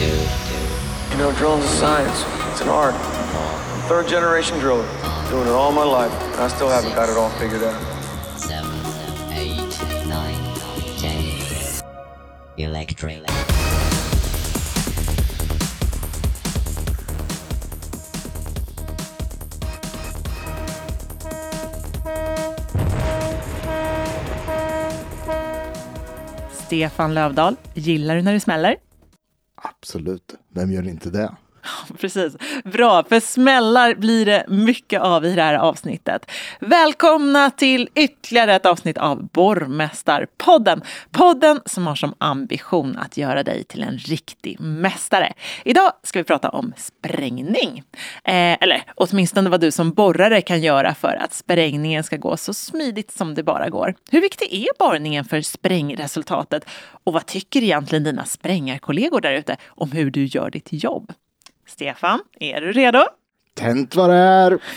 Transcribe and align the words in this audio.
You 0.00 1.18
know, 1.18 1.32
drilling's 1.32 1.64
a 1.64 1.68
science. 1.68 2.24
It's 2.52 2.60
an 2.60 2.68
art. 2.68 2.94
I'm 2.94 3.88
third 3.88 4.06
generation 4.06 4.56
driller. 4.60 4.84
Uh-huh. 4.84 5.30
Doing 5.30 5.48
it 5.48 5.50
all 5.50 5.72
my 5.72 5.82
life. 5.82 6.12
And 6.34 6.40
I 6.42 6.48
still 6.48 6.68
haven't 6.68 6.94
got 6.94 7.08
it 7.08 7.16
all 7.16 7.30
figured 7.30 7.64
out. 7.64 7.74
seven, 8.38 8.70
eight, 9.32 9.58
nine, 10.06 10.38
ten. 10.98 11.24
Electric. 12.56 13.24
Stefan 26.52 27.14
Lövdahl, 27.14 27.56
gillar 27.74 28.16
du 28.16 28.22
när 28.22 28.32
det 28.32 28.40
smäller? 28.40 28.87
Absolut. 29.88 30.34
Vem 30.48 30.72
gör 30.72 30.88
inte 30.88 31.10
det? 31.10 31.36
Precis. 32.00 32.36
Bra, 32.64 33.04
för 33.04 33.20
smällar 33.20 33.94
blir 33.94 34.26
det 34.26 34.44
mycket 34.48 35.00
av 35.00 35.24
i 35.24 35.34
det 35.34 35.42
här 35.42 35.54
avsnittet. 35.54 36.30
Välkomna 36.60 37.50
till 37.50 37.88
ytterligare 37.94 38.54
ett 38.54 38.66
avsnitt 38.66 38.98
av 38.98 39.28
Borgmästarpodden! 39.28 40.82
Podden 41.10 41.60
som 41.66 41.86
har 41.86 41.94
som 41.94 42.14
ambition 42.18 42.96
att 42.96 43.16
göra 43.16 43.42
dig 43.42 43.64
till 43.64 43.82
en 43.82 43.98
riktig 43.98 44.60
mästare. 44.60 45.32
Idag 45.64 45.92
ska 46.02 46.18
vi 46.18 46.24
prata 46.24 46.48
om 46.48 46.72
sprängning. 46.76 47.82
Eh, 48.24 48.56
eller 48.60 48.82
åtminstone 48.94 49.50
vad 49.50 49.60
du 49.60 49.70
som 49.70 49.92
borrare 49.92 50.40
kan 50.40 50.60
göra 50.60 50.94
för 50.94 51.18
att 51.24 51.34
sprängningen 51.34 52.04
ska 52.04 52.16
gå 52.16 52.36
så 52.36 52.54
smidigt 52.54 53.10
som 53.10 53.34
det 53.34 53.42
bara 53.42 53.68
går. 53.68 53.94
Hur 54.10 54.20
viktig 54.20 54.52
är 54.52 54.78
borrningen 54.78 55.24
för 55.24 55.40
sprängresultatet? 55.40 56.64
Och 57.04 57.12
vad 57.12 57.26
tycker 57.26 57.62
egentligen 57.62 58.04
dina 58.04 58.24
sprängarkollegor 58.24 59.20
där 59.20 59.32
ute 59.32 59.56
om 59.68 59.92
hur 59.92 60.10
du 60.10 60.24
gör 60.24 60.50
ditt 60.50 60.68
jobb? 60.70 61.12
Stefan, 61.68 62.20
är 62.40 62.60
du 62.60 62.72
redo? 62.72 63.04
Tänt 63.54 63.94
vad 63.96 64.10
det 64.10 64.16
är. 64.16 64.58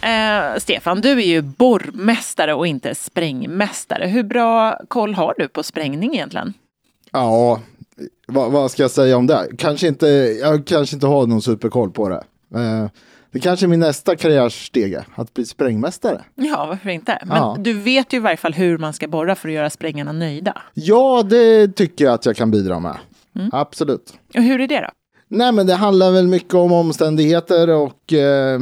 Eh, 0.00 0.58
Stefan, 0.58 1.00
du 1.00 1.10
är 1.10 1.26
ju 1.26 1.42
borrmästare 1.42 2.54
och 2.54 2.66
inte 2.66 2.94
sprängmästare. 2.94 4.06
Hur 4.06 4.22
bra 4.22 4.80
koll 4.88 5.14
har 5.14 5.34
du 5.38 5.48
på 5.48 5.62
sprängning 5.62 6.14
egentligen? 6.14 6.54
Ja, 7.12 7.60
vad, 8.26 8.52
vad 8.52 8.70
ska 8.70 8.82
jag 8.82 8.90
säga 8.90 9.16
om 9.16 9.26
det? 9.26 9.48
Kanske 9.58 9.88
inte, 9.88 10.06
jag 10.40 10.66
kanske 10.66 10.96
inte 10.96 11.06
har 11.06 11.26
någon 11.26 11.42
superkoll 11.42 11.90
på 11.90 12.08
det. 12.08 12.24
Eh, 12.54 12.86
det 13.32 13.40
kanske 13.40 13.66
är 13.66 13.68
min 13.68 13.80
nästa 13.80 14.16
karriärstege, 14.16 15.04
att 15.14 15.34
bli 15.34 15.44
sprängmästare. 15.46 16.24
Ja, 16.34 16.66
varför 16.66 16.90
inte? 16.90 17.18
Men 17.26 17.36
Ja. 17.36 17.56
du 17.60 17.72
vet 17.72 18.12
ju 18.12 18.16
i 18.16 18.20
varje 18.20 18.36
fall 18.36 18.52
hur 18.52 18.78
man 18.78 18.92
ska 18.92 19.08
borra 19.08 19.34
för 19.34 19.48
att 19.48 19.54
göra 19.54 19.70
sprängarna 19.70 20.12
nöjda. 20.12 20.62
Ja, 20.74 21.22
det 21.22 21.68
tycker 21.68 22.04
jag 22.04 22.14
att 22.14 22.26
jag 22.26 22.36
kan 22.36 22.50
bidra 22.50 22.80
med. 22.80 22.96
Absolut. 23.52 24.12
Och 24.34 24.42
hur 24.42 24.60
är 24.60 24.68
det 24.68 24.80
då? 24.80 24.88
Nej, 25.28 25.52
men 25.52 25.66
det 25.66 25.74
handlar 25.74 26.10
väl 26.12 26.26
mycket 26.28 26.54
om 26.54 26.72
omständigheter 26.72 27.70
och 27.70 28.12
eh, 28.12 28.60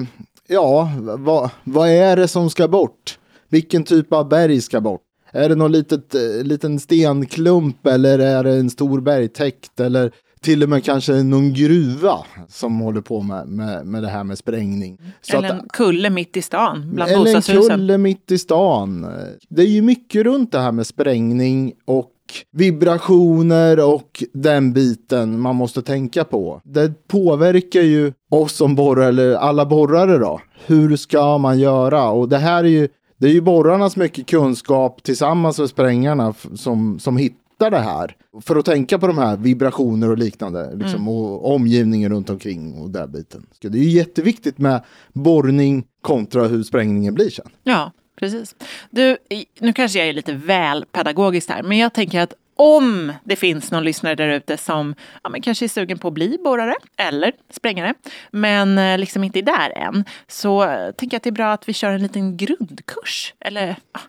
ja, 0.48 0.90
vad, 1.18 1.50
vad 1.64 1.88
är 1.88 2.16
det 2.16 2.28
som 2.28 2.50
ska 2.50 2.68
bort? 2.68 3.18
Vilken 3.48 3.84
typ 3.84 4.12
av 4.12 4.28
berg 4.28 4.60
ska 4.60 4.80
bort? 4.80 5.00
Är 5.32 5.48
det 5.48 5.54
någon 5.54 5.72
litet, 5.72 6.14
eh, 6.14 6.20
liten 6.44 6.80
stenklump 6.80 7.86
eller 7.86 8.18
är 8.18 8.44
det 8.44 8.52
en 8.52 8.70
stor 8.70 9.00
bergtäkt 9.00 9.80
eller 9.80 10.12
till 10.40 10.62
och 10.62 10.68
med 10.68 10.84
kanske 10.84 11.12
någon 11.22 11.52
gruva 11.52 12.18
som 12.48 12.80
håller 12.80 13.00
på 13.00 13.22
med, 13.22 13.48
med, 13.48 13.86
med 13.86 14.02
det 14.02 14.08
här 14.08 14.24
med 14.24 14.38
sprängning? 14.38 14.98
Så 15.22 15.36
Eller 15.36 15.48
att- 15.54 15.62
en 15.62 15.68
kulle 15.68 16.10
mitt 16.10 16.36
i 16.36 16.42
stan 16.42 16.90
bland 16.94 17.10
eller 17.10 17.18
en 17.18 17.24
bostadshusen. 17.34 17.70
kulle 17.76 17.98
mitt 17.98 18.30
i 18.30 18.38
stan. 18.38 19.06
Det 19.48 19.62
är 19.62 19.66
ju 19.66 19.82
mycket 19.82 20.24
runt 20.24 20.52
det 20.52 20.60
här 20.60 20.72
med 20.72 20.86
sprängning 20.86 21.72
och 21.84 22.12
vibrationer 22.52 23.84
och 23.94 24.22
den 24.32 24.72
biten 24.72 25.40
man 25.40 25.56
måste 25.56 25.82
tänka 25.82 26.24
på. 26.24 26.60
Det 26.64 27.08
påverkar 27.08 27.80
ju 27.82 28.12
oss 28.30 28.52
som 28.52 28.74
borrare, 28.74 29.06
eller 29.08 29.34
alla 29.34 29.66
borrare 29.66 30.18
då. 30.18 30.40
Hur 30.66 30.96
ska 30.96 31.38
man 31.38 31.58
göra? 31.58 32.08
Och 32.10 32.28
det 32.28 32.38
här 32.38 32.64
är 32.64 32.68
ju, 32.68 32.88
det 33.18 33.26
är 33.26 33.32
ju 33.32 33.40
borrarnas 33.40 33.96
mycket 33.96 34.26
kunskap 34.26 35.02
tillsammans 35.02 35.58
med 35.58 35.68
sprängarna 35.68 36.34
som, 36.54 36.98
som 36.98 37.16
hittar 37.16 37.45
det 37.58 37.78
här. 37.78 38.16
För 38.40 38.56
att 38.56 38.64
tänka 38.64 38.98
på 38.98 39.06
de 39.06 39.18
här 39.18 39.36
vibrationer 39.36 40.10
och 40.10 40.18
liknande. 40.18 40.74
Liksom, 40.74 41.08
Och 41.08 41.54
omgivningen 41.54 42.12
runt 42.12 42.30
omkring 42.30 42.74
och 42.74 42.90
den 42.90 43.12
biten. 43.12 43.46
Så 43.62 43.68
det 43.68 43.78
är 43.78 43.82
ju 43.82 43.90
jätteviktigt 43.90 44.58
med 44.58 44.84
borrning 45.12 45.84
kontra 46.00 46.44
hur 46.44 46.62
sprängningen 46.62 47.14
blir 47.14 47.30
sen. 47.30 47.48
Ja, 47.62 47.92
precis. 48.16 48.54
Du, 48.90 49.16
nu 49.60 49.72
kanske 49.72 49.98
jag 49.98 50.08
är 50.08 50.12
lite 50.12 50.32
väl 50.32 50.84
pedagogisk 50.92 51.48
här, 51.48 51.62
men 51.62 51.78
jag 51.78 51.92
tänker 51.92 52.20
att 52.20 52.34
om 52.56 53.12
det 53.24 53.36
finns 53.36 53.70
någon 53.70 53.84
lyssnare 53.84 54.14
där 54.14 54.28
ute 54.28 54.56
som 54.56 54.94
ja, 55.22 55.30
men 55.30 55.42
kanske 55.42 55.66
är 55.66 55.68
sugen 55.68 55.98
på 55.98 56.08
att 56.08 56.14
bli 56.14 56.38
borrare 56.44 56.74
eller 56.96 57.32
sprängare, 57.50 57.94
men 58.30 58.78
eh, 58.78 58.98
liksom 58.98 59.24
inte 59.24 59.38
är 59.38 59.42
där 59.42 59.70
än, 59.76 60.04
så 60.28 60.64
eh, 60.64 60.90
tänker 60.90 61.14
jag 61.14 61.18
att 61.18 61.22
det 61.22 61.30
är 61.30 61.32
bra 61.32 61.52
att 61.52 61.68
vi 61.68 61.72
kör 61.72 61.90
en 61.92 62.02
liten 62.02 62.36
grundkurs 62.36 63.34
eller 63.40 63.76
ah, 63.92 64.00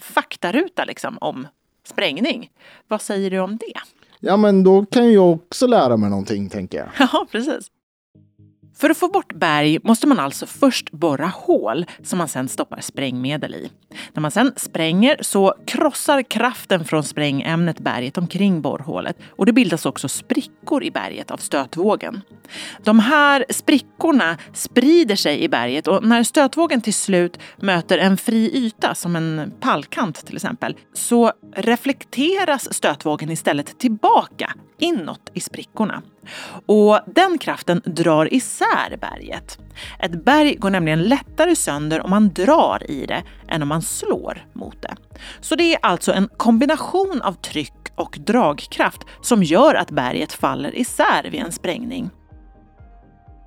faktaruta 0.00 0.84
liksom 0.84 1.18
om 1.20 1.46
sprängning. 1.84 2.50
Vad 2.88 3.02
säger 3.02 3.30
du 3.30 3.38
om 3.38 3.56
det? 3.56 3.80
Ja, 4.20 4.36
men 4.36 4.64
då 4.64 4.84
kan 4.86 5.12
jag 5.12 5.30
också 5.32 5.66
lära 5.66 5.96
mig 5.96 6.10
någonting, 6.10 6.48
tänker 6.48 6.78
jag. 6.78 6.88
Ja, 7.12 7.26
precis. 7.32 7.70
För 8.76 8.90
att 8.90 8.98
få 8.98 9.08
bort 9.08 9.32
berg 9.34 9.78
måste 9.82 10.06
man 10.06 10.20
alltså 10.20 10.46
först 10.46 10.90
borra 10.90 11.26
hål 11.26 11.86
som 12.02 12.18
man 12.18 12.28
sedan 12.28 12.48
stoppar 12.48 12.80
sprängmedel 12.80 13.54
i. 13.54 13.70
När 14.12 14.20
man 14.20 14.30
sedan 14.30 14.52
spränger 14.56 15.16
så 15.20 15.54
krossar 15.66 16.22
kraften 16.22 16.84
från 16.84 17.02
sprängämnet 17.02 17.80
berget 17.80 18.18
omkring 18.18 18.62
borrhålet 18.62 19.16
och 19.30 19.46
det 19.46 19.52
bildas 19.52 19.86
också 19.86 20.08
sprickor 20.08 20.84
i 20.84 20.90
berget 20.90 21.30
av 21.30 21.36
stötvågen. 21.36 22.20
De 22.84 22.98
här 22.98 23.44
sprickorna 23.48 24.38
sprider 24.52 25.16
sig 25.16 25.42
i 25.42 25.48
berget 25.48 25.88
och 25.88 26.04
när 26.04 26.22
stötvågen 26.22 26.80
till 26.80 26.94
slut 26.94 27.38
möter 27.56 27.98
en 27.98 28.16
fri 28.16 28.50
yta 28.54 28.94
som 28.94 29.16
en 29.16 29.52
pallkant 29.60 30.26
till 30.26 30.36
exempel 30.36 30.76
så 30.92 31.32
reflekteras 31.56 32.74
stötvågen 32.74 33.30
istället 33.30 33.78
tillbaka 33.78 34.54
inåt 34.78 35.30
i 35.34 35.40
sprickorna. 35.40 36.02
Och 36.66 37.00
den 37.06 37.38
kraften 37.38 37.82
drar 37.84 38.34
isär 38.34 38.96
berget. 39.00 39.58
Ett 39.98 40.24
berg 40.24 40.54
går 40.54 40.70
nämligen 40.70 41.02
lättare 41.02 41.56
sönder 41.56 42.00
om 42.00 42.10
man 42.10 42.32
drar 42.32 42.90
i 42.90 43.06
det 43.06 43.22
än 43.48 43.62
om 43.62 43.68
man 43.68 43.82
slår 43.82 44.46
mot 44.52 44.82
det. 44.82 44.94
Så 45.40 45.54
det 45.54 45.74
är 45.74 45.78
alltså 45.82 46.12
en 46.12 46.28
kombination 46.36 47.22
av 47.22 47.32
tryck 47.32 47.72
och 47.96 48.18
dragkraft 48.26 49.00
som 49.20 49.42
gör 49.42 49.74
att 49.74 49.90
berget 49.90 50.32
faller 50.32 50.78
isär 50.78 51.30
vid 51.30 51.40
en 51.40 51.52
sprängning. 51.52 52.10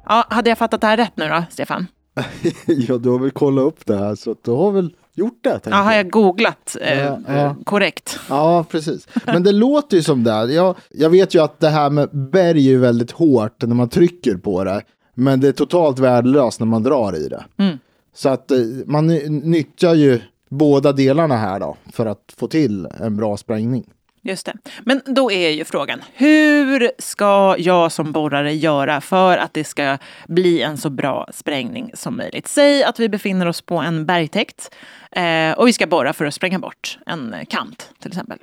Ja, 0.05 0.25
hade 0.29 0.49
jag 0.49 0.57
fattat 0.57 0.81
det 0.81 0.87
här 0.87 0.97
rätt 0.97 1.17
nu 1.17 1.27
då, 1.27 1.43
Stefan? 1.49 1.87
ja, 2.65 2.97
du 2.97 3.09
har 3.09 3.19
väl 3.19 3.31
kollat 3.31 3.63
upp 3.63 3.85
det 3.85 3.97
här, 3.97 4.15
så 4.15 4.35
du 4.43 4.51
har 4.51 4.71
väl 4.71 4.95
gjort 5.17 5.43
det, 5.43 5.59
Ja, 5.65 5.75
har 5.75 5.93
jag. 5.93 6.09
googlat 6.09 6.77
eh, 6.81 6.99
Ja, 7.05 7.19
ja. 7.27 7.55
korrekt? 7.65 8.19
Ja, 8.29 8.65
precis. 8.69 9.07
Men 9.25 9.43
det 9.43 9.51
låter 9.67 9.97
ju 9.97 10.03
som 10.03 10.23
det. 10.23 10.53
Jag, 10.53 10.75
jag 10.89 11.09
vet 11.09 11.35
ju 11.35 11.43
att 11.43 11.59
det 11.59 11.69
här 11.69 11.89
med 11.89 12.09
berg 12.11 12.57
är 12.67 12.71
ju 12.71 12.77
väldigt 12.77 13.11
hårt 13.11 13.61
när 13.61 13.75
man 13.75 13.89
trycker 13.89 14.35
på 14.35 14.63
det. 14.63 14.81
Men 15.13 15.39
det 15.39 15.47
är 15.47 15.51
totalt 15.51 15.99
värdelöst 15.99 16.59
när 16.59 16.67
man 16.67 16.83
drar 16.83 17.15
i 17.15 17.27
det. 17.27 17.45
Mm. 17.57 17.77
Så 18.15 18.29
att 18.29 18.51
eh, 18.51 18.57
man 18.85 19.07
ny- 19.07 19.29
nyttjar 19.29 19.93
ju 19.95 20.21
båda 20.49 20.91
delarna 20.91 21.37
här 21.37 21.59
då 21.59 21.77
för 21.93 22.05
att 22.05 22.33
få 22.37 22.47
till 22.47 22.87
en 22.99 23.15
bra 23.17 23.37
sprängning. 23.37 23.83
Just 24.27 24.45
det. 24.45 24.53
Men 24.83 25.01
då 25.05 25.31
är 25.31 25.49
ju 25.49 25.65
frågan, 25.65 26.01
hur 26.13 26.91
ska 26.97 27.55
jag 27.57 27.91
som 27.91 28.11
borrare 28.11 28.53
göra 28.53 29.01
för 29.01 29.37
att 29.37 29.53
det 29.53 29.63
ska 29.63 29.97
bli 30.27 30.61
en 30.61 30.77
så 30.77 30.89
bra 30.89 31.27
sprängning 31.33 31.91
som 31.93 32.17
möjligt? 32.17 32.47
Säg 32.47 32.83
att 32.83 32.99
vi 32.99 33.09
befinner 33.09 33.45
oss 33.45 33.61
på 33.61 33.77
en 33.77 34.05
bergtäkt 34.05 34.75
eh, 35.11 35.51
och 35.51 35.67
vi 35.67 35.73
ska 35.73 35.87
borra 35.87 36.13
för 36.13 36.25
att 36.25 36.33
spränga 36.33 36.59
bort 36.59 36.99
en 37.05 37.35
kant 37.49 37.89
till 37.99 38.11
exempel. 38.11 38.37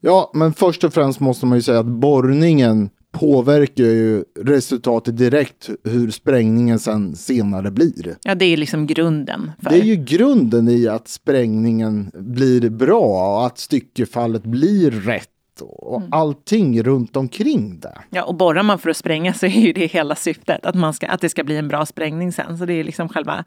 Ja, 0.00 0.30
men 0.34 0.52
först 0.52 0.84
och 0.84 0.94
främst 0.94 1.20
måste 1.20 1.46
man 1.46 1.58
ju 1.58 1.62
säga 1.62 1.78
att 1.78 1.86
borrningen 1.86 2.90
påverkar 3.12 3.84
ju 3.84 4.24
resultatet 4.40 5.16
direkt 5.16 5.70
hur 5.84 6.10
sprängningen 6.10 6.78
sen 6.78 7.16
senare 7.16 7.70
blir. 7.70 8.16
Ja, 8.22 8.34
det 8.34 8.44
är 8.44 8.56
liksom 8.56 8.86
grunden. 8.86 9.52
För. 9.62 9.70
Det 9.70 9.76
är 9.76 9.84
ju 9.84 9.96
grunden 9.96 10.68
i 10.68 10.88
att 10.88 11.08
sprängningen 11.08 12.10
blir 12.14 12.70
bra 12.70 13.36
och 13.38 13.46
att 13.46 13.58
styckefallet 13.58 14.42
blir 14.42 14.90
rätt 14.90 15.26
och 15.60 15.96
Mm. 15.96 16.08
allting 16.12 16.82
runt 16.82 17.16
omkring 17.16 17.80
det. 17.80 17.98
Ja, 18.10 18.22
och 18.24 18.34
borrar 18.34 18.62
man 18.62 18.78
för 18.78 18.90
att 18.90 18.96
spränga 18.96 19.34
så 19.34 19.46
är 19.46 19.50
ju 19.60 19.72
det 19.72 19.86
hela 19.86 20.14
syftet, 20.14 20.66
att, 20.66 20.74
man 20.74 20.94
ska, 20.94 21.08
att 21.08 21.20
det 21.20 21.28
ska 21.28 21.44
bli 21.44 21.56
en 21.56 21.68
bra 21.68 21.86
sprängning 21.86 22.32
sen. 22.32 22.58
Så 22.58 22.64
det 22.64 22.72
är 22.74 22.84
liksom 22.84 23.08
själva... 23.08 23.44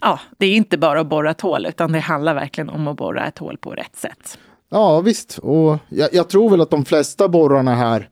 Ja, 0.00 0.20
det 0.38 0.46
är 0.46 0.54
inte 0.56 0.78
bara 0.78 1.00
att 1.00 1.06
borra 1.08 1.30
ett 1.30 1.40
hål, 1.40 1.66
utan 1.66 1.92
det 1.92 1.98
handlar 2.00 2.34
verkligen 2.34 2.68
om 2.70 2.88
att 2.88 2.96
borra 2.96 3.26
ett 3.26 3.38
hål 3.38 3.56
på 3.56 3.70
rätt 3.70 3.96
sätt. 3.96 4.38
Ja, 4.70 5.00
visst. 5.00 5.38
Och 5.38 5.78
jag, 5.88 6.08
jag 6.12 6.28
tror 6.28 6.50
väl 6.50 6.60
att 6.60 6.70
de 6.70 6.84
flesta 6.84 7.28
borrarna 7.28 7.74
här 7.74 8.08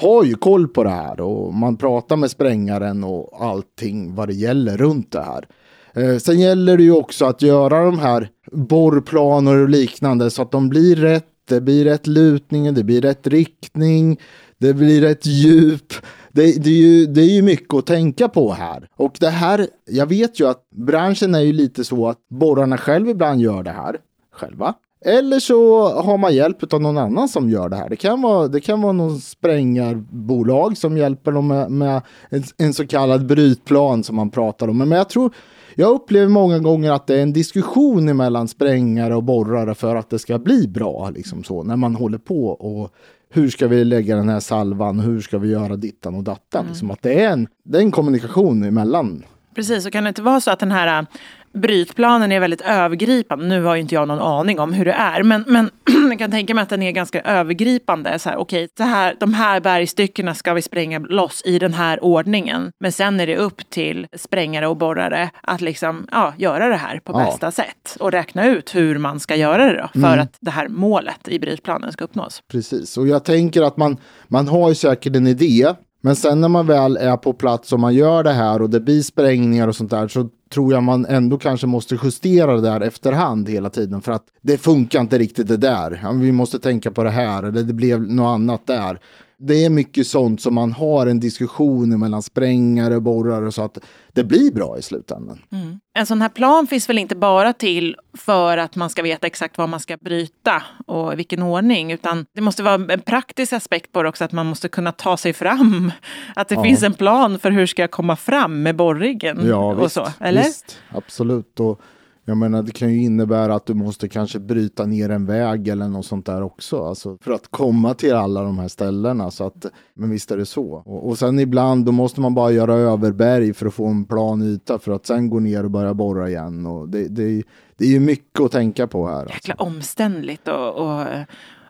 har 0.00 0.24
ju 0.24 0.34
koll 0.34 0.68
på 0.68 0.84
det 0.84 0.90
här 0.90 1.20
och 1.20 1.54
man 1.54 1.76
pratar 1.76 2.16
med 2.16 2.30
sprängaren 2.30 3.04
och 3.04 3.44
allting 3.44 4.14
vad 4.14 4.28
det 4.28 4.34
gäller 4.34 4.76
runt 4.76 5.12
det 5.12 5.22
här. 5.22 5.48
Eh, 5.94 6.18
sen 6.18 6.40
gäller 6.40 6.76
det 6.76 6.82
ju 6.82 6.92
också 6.92 7.24
att 7.24 7.42
göra 7.42 7.84
de 7.84 7.98
här 7.98 8.28
borrplaner 8.52 9.56
och 9.56 9.68
liknande 9.68 10.30
så 10.30 10.42
att 10.42 10.50
de 10.50 10.68
blir 10.68 10.96
rätt 10.96 11.26
det 11.48 11.60
blir 11.60 11.84
rätt 11.84 12.06
lutning, 12.06 12.74
det 12.74 12.84
blir 12.84 13.00
rätt 13.00 13.26
riktning, 13.26 14.20
det 14.58 14.74
blir 14.74 15.00
rätt 15.00 15.26
djup. 15.26 15.92
Det, 16.32 16.64
det, 16.64 16.70
är 16.70 16.74
ju, 16.74 17.06
det 17.06 17.20
är 17.20 17.34
ju 17.34 17.42
mycket 17.42 17.74
att 17.74 17.86
tänka 17.86 18.28
på 18.28 18.52
här. 18.52 18.88
Och 18.96 19.16
det 19.20 19.28
här, 19.28 19.66
jag 19.90 20.06
vet 20.06 20.40
ju 20.40 20.48
att 20.48 20.70
branschen 20.70 21.34
är 21.34 21.40
ju 21.40 21.52
lite 21.52 21.84
så 21.84 22.08
att 22.08 22.18
borrarna 22.30 22.78
själv 22.78 23.08
ibland 23.08 23.40
gör 23.40 23.62
det 23.62 23.70
här 23.70 23.96
själva. 24.32 24.74
Eller 25.00 25.40
så 25.40 25.88
har 26.02 26.18
man 26.18 26.34
hjälp 26.34 26.72
av 26.72 26.80
någon 26.80 26.98
annan 26.98 27.28
som 27.28 27.50
gör 27.50 27.68
det 27.68 27.76
här. 27.76 27.88
Det 27.88 27.96
kan 27.96 28.22
vara, 28.22 28.48
det 28.48 28.60
kan 28.60 28.80
vara 28.80 28.92
någon 28.92 29.20
sprängarbolag 29.20 30.76
som 30.76 30.96
hjälper 30.96 31.32
dem 31.32 31.48
med, 31.48 31.70
med 31.70 32.02
en, 32.28 32.44
en, 32.58 32.74
så 32.74 32.86
kallad 32.86 33.26
brytplan 33.26 34.04
som 34.04 34.16
man 34.16 34.30
pratar 34.30 34.68
om. 34.68 34.78
Men 34.78 34.90
jag 34.90 35.08
tror, 35.08 35.34
jag 35.74 35.90
upplever 35.90 36.28
många 36.28 36.58
gånger 36.58 36.92
att 36.92 37.06
det 37.06 37.18
är 37.18 37.22
en 37.22 37.32
diskussion 37.32 38.16
mellan 38.16 38.48
sprängare 38.48 39.14
och 39.14 39.22
borrare 39.22 39.74
för 39.74 39.96
att 39.96 40.10
det 40.10 40.18
ska 40.18 40.38
bli 40.38 40.68
bra. 40.68 41.10
Liksom 41.10 41.44
så, 41.44 41.62
när 41.62 41.76
man 41.76 41.94
håller 41.94 42.18
på 42.18 42.48
och 42.48 42.94
hur 43.30 43.48
ska 43.48 43.68
vi 43.68 43.84
lägga 43.84 44.16
den 44.16 44.28
här 44.28 44.40
salvan, 44.40 45.00
hur 45.00 45.20
ska 45.20 45.38
vi 45.38 45.48
göra 45.48 45.76
dittan 45.76 46.14
och 46.14 46.24
dattan. 46.24 46.60
Mm. 46.60 46.72
Liksom 46.72 46.90
att 46.90 47.02
det, 47.02 47.24
är 47.24 47.30
en, 47.30 47.48
det 47.64 47.78
är 47.78 47.82
en 47.82 47.90
kommunikation 47.90 48.62
emellan. 48.62 49.24
Precis, 49.54 49.86
och 49.86 49.92
kan 49.92 50.04
det 50.04 50.08
inte 50.08 50.22
vara 50.22 50.40
så 50.40 50.50
att 50.50 50.58
den 50.58 50.72
här 50.72 51.06
brytplanen 51.52 52.32
är 52.32 52.40
väldigt 52.40 52.60
övergripande. 52.60 53.44
Nu 53.44 53.62
har 53.62 53.74
ju 53.74 53.80
inte 53.80 53.94
jag 53.94 54.08
någon 54.08 54.20
aning 54.20 54.60
om 54.60 54.72
hur 54.72 54.84
det 54.84 54.92
är, 54.92 55.22
men, 55.22 55.44
men 55.46 55.70
jag 56.10 56.18
kan 56.18 56.30
tänka 56.30 56.54
mig 56.54 56.62
att 56.62 56.68
den 56.68 56.82
är 56.82 56.90
ganska 56.92 57.20
övergripande. 57.20 58.18
Så 58.18 58.28
här, 58.28 58.36
okej, 58.36 58.68
så 58.76 58.84
här, 58.84 59.16
de 59.20 59.34
här 59.34 59.60
bergstyckena 59.60 60.34
ska 60.34 60.54
vi 60.54 60.62
spränga 60.62 60.98
loss 60.98 61.42
i 61.44 61.58
den 61.58 61.74
här 61.74 62.04
ordningen. 62.04 62.70
Men 62.80 62.92
sen 62.92 63.20
är 63.20 63.26
det 63.26 63.36
upp 63.36 63.70
till 63.70 64.06
sprängare 64.16 64.66
och 64.66 64.76
borrare 64.76 65.30
att 65.42 65.60
liksom, 65.60 66.06
ja, 66.12 66.34
göra 66.38 66.68
det 66.68 66.76
här 66.76 67.00
på 67.04 67.12
ja. 67.12 67.24
bästa 67.24 67.50
sätt 67.50 67.96
och 68.00 68.12
räkna 68.12 68.46
ut 68.46 68.74
hur 68.74 68.98
man 68.98 69.20
ska 69.20 69.36
göra 69.36 69.64
det 69.64 69.80
då, 69.80 70.00
för 70.00 70.12
mm. 70.12 70.20
att 70.20 70.36
det 70.40 70.50
här 70.50 70.68
målet 70.68 71.28
i 71.28 71.38
brytplanen 71.38 71.92
ska 71.92 72.04
uppnås. 72.04 72.42
Precis, 72.52 72.98
och 72.98 73.08
jag 73.08 73.24
tänker 73.24 73.62
att 73.62 73.76
man, 73.76 73.96
man 74.28 74.48
har 74.48 74.68
ju 74.68 74.74
säkert 74.74 75.16
en 75.16 75.26
idé 75.26 75.74
men 76.00 76.16
sen 76.16 76.40
när 76.40 76.48
man 76.48 76.66
väl 76.66 76.96
är 76.96 77.16
på 77.16 77.32
plats 77.32 77.72
och 77.72 77.80
man 77.80 77.94
gör 77.94 78.22
det 78.22 78.32
här 78.32 78.62
och 78.62 78.70
det 78.70 78.80
blir 78.80 79.02
sprängningar 79.02 79.68
och 79.68 79.76
sånt 79.76 79.90
där 79.90 80.08
så 80.08 80.28
tror 80.50 80.72
jag 80.72 80.82
man 80.82 81.06
ändå 81.06 81.38
kanske 81.38 81.66
måste 81.66 81.98
justera 82.02 82.54
det 82.54 82.60
där 82.60 82.80
efterhand 82.80 83.48
hela 83.48 83.70
tiden 83.70 84.00
för 84.00 84.12
att 84.12 84.24
det 84.42 84.58
funkar 84.58 85.00
inte 85.00 85.18
riktigt 85.18 85.48
det 85.48 85.56
där. 85.56 86.12
Vi 86.20 86.32
måste 86.32 86.58
tänka 86.58 86.90
på 86.90 87.04
det 87.04 87.10
här 87.10 87.42
eller 87.42 87.62
det 87.62 87.72
blev 87.72 88.00
något 88.00 88.34
annat 88.34 88.66
där 88.66 89.00
det 89.40 89.64
är 89.64 89.70
mycket 89.70 90.06
sånt 90.06 90.40
som 90.40 90.54
man 90.54 90.72
har 90.72 91.06
en 91.06 91.20
diskussion 91.20 92.00
mellan 92.00 92.22
sprängare 92.22 92.96
och 92.96 93.02
borrare 93.02 93.52
så 93.52 93.62
att 93.62 93.78
det 94.12 94.24
blir 94.24 94.52
bra 94.52 94.78
i 94.78 94.82
slutändan. 94.82 95.38
Mm. 95.52 95.80
En 95.98 96.06
sån 96.06 96.22
här 96.22 96.28
plan 96.28 96.66
finns 96.66 96.88
väl 96.88 96.98
inte 96.98 97.16
bara 97.16 97.52
till 97.52 97.96
för 98.14 98.58
att 98.58 98.76
man 98.76 98.90
ska 98.90 99.02
veta 99.02 99.26
exakt 99.26 99.58
vad 99.58 99.68
man 99.68 99.80
ska 99.80 99.96
bryta 99.96 100.62
och 100.86 101.12
i 101.12 101.16
vilken 101.16 101.42
ordning, 101.42 101.92
utan 101.92 102.26
det 102.34 102.40
måste 102.40 102.62
vara 102.62 102.92
en 102.92 103.00
praktisk 103.00 103.52
aspekt 103.52 103.92
på 103.92 104.02
det 104.02 104.08
också, 104.08 104.24
att 104.24 104.32
man 104.32 104.46
måste 104.46 104.68
kunna 104.68 104.92
ta 104.92 105.16
sig 105.16 105.32
fram. 105.32 105.92
Att 106.36 106.48
det 106.48 106.54
ja. 106.54 106.62
finns 106.62 106.82
en 106.82 106.94
plan 106.94 107.38
för 107.38 107.50
hur 107.50 107.66
ska 107.66 107.82
jag 107.82 107.90
komma 107.90 108.16
fram 108.16 108.62
med 108.62 108.76
borriggen 108.76 109.46
ja, 109.46 109.72
och 109.72 109.84
visst, 109.84 109.94
så, 109.94 110.08
eller? 110.20 110.42
Visst, 110.42 110.78
absolut. 110.90 111.60
Och 111.60 111.80
jag 112.28 112.36
menar, 112.36 112.62
det 112.62 112.72
kan 112.72 112.92
ju 112.92 113.02
innebära 113.02 113.54
att 113.54 113.66
du 113.66 113.74
måste 113.74 114.08
kanske 114.08 114.38
bryta 114.38 114.86
ner 114.86 115.10
en 115.10 115.26
väg 115.26 115.68
eller 115.68 115.88
något 115.88 116.06
sånt 116.06 116.26
där 116.26 116.42
också. 116.42 116.84
Alltså 116.84 117.18
för 117.20 117.32
att 117.32 117.50
komma 117.50 117.94
till 117.94 118.14
alla 118.14 118.42
de 118.42 118.58
här 118.58 118.68
ställena. 118.68 119.30
Så 119.30 119.46
att, 119.46 119.66
men 119.94 120.10
visst 120.10 120.30
är 120.30 120.36
det 120.36 120.46
så. 120.46 120.82
Och, 120.86 121.08
och 121.08 121.18
sen 121.18 121.38
ibland 121.38 121.84
då 121.84 121.92
måste 121.92 122.20
man 122.20 122.34
bara 122.34 122.50
göra 122.50 122.74
överberg 122.74 123.54
för 123.54 123.66
att 123.66 123.74
få 123.74 123.86
en 123.86 124.04
plan 124.04 124.42
yta 124.42 124.78
för 124.78 124.92
att 124.92 125.06
sen 125.06 125.30
gå 125.30 125.40
ner 125.40 125.64
och 125.64 125.70
börja 125.70 125.94
borra 125.94 126.28
igen. 126.28 126.66
Och 126.66 126.88
det, 126.88 127.08
det, 127.08 127.42
det 127.76 127.84
är 127.84 127.90
ju 127.90 128.00
mycket 128.00 128.40
att 128.40 128.52
tänka 128.52 128.86
på 128.86 129.06
här. 129.06 129.20
Alltså. 129.20 129.34
Jäkla 129.34 129.54
omständligt 129.54 130.48
och, 130.48 130.74
och 130.74 131.06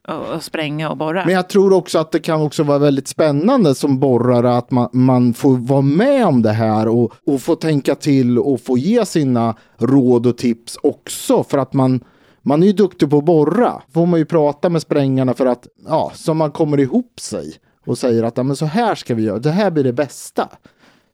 och 0.08 0.43
spränga 0.43 0.90
och 0.90 0.96
borra. 0.96 1.25
Men 1.25 1.34
jag 1.34 1.49
tror 1.49 1.72
också 1.72 1.99
att 1.99 2.12
det 2.12 2.20
kan 2.20 2.43
också 2.43 2.62
vara 2.62 2.78
väldigt 2.78 3.08
spännande 3.08 3.75
som 3.75 3.99
borrare 3.99 4.56
att 4.56 4.70
man, 4.70 4.88
man 4.93 5.34
får 5.34 5.56
vara 5.56 5.82
med 5.82 6.26
om 6.26 6.43
det 6.43 6.52
här 6.52 6.88
och, 6.88 7.12
och 7.26 7.43
få 7.43 7.55
tänka 7.55 7.94
till 7.94 8.38
och 8.38 8.60
få 8.60 8.78
ge 8.78 9.06
sina 9.06 9.55
råd 9.76 10.26
och 10.26 10.38
tips 10.38 10.78
också 10.82 11.44
för 11.44 11.58
att 11.58 11.72
man 11.72 12.00
man 12.43 12.62
är 12.62 12.66
ju 12.66 12.72
duktig 12.72 13.10
på 13.10 13.19
att 13.19 13.25
borra. 13.25 13.82
Får 13.94 14.06
man 14.06 14.19
ju 14.19 14.25
prata 14.25 14.69
med 14.69 14.82
sprängarna 14.82 15.34
för 15.34 15.46
att, 15.46 15.66
ja, 15.87 16.12
så 16.14 16.34
man 16.34 16.50
kommer 16.50 16.81
ihop 16.81 17.20
sig 17.20 17.54
och 17.87 17.99
säger 17.99 18.22
att 18.22 18.37
ja, 18.37 18.43
men 18.43 18.56
så 18.56 18.66
här 18.66 18.94
ska 18.94 19.14
vi 19.14 19.22
göra, 19.22 19.38
det 19.38 19.50
här 19.50 19.70
blir 19.70 19.84
det 19.84 19.93
bästa. 19.93 20.49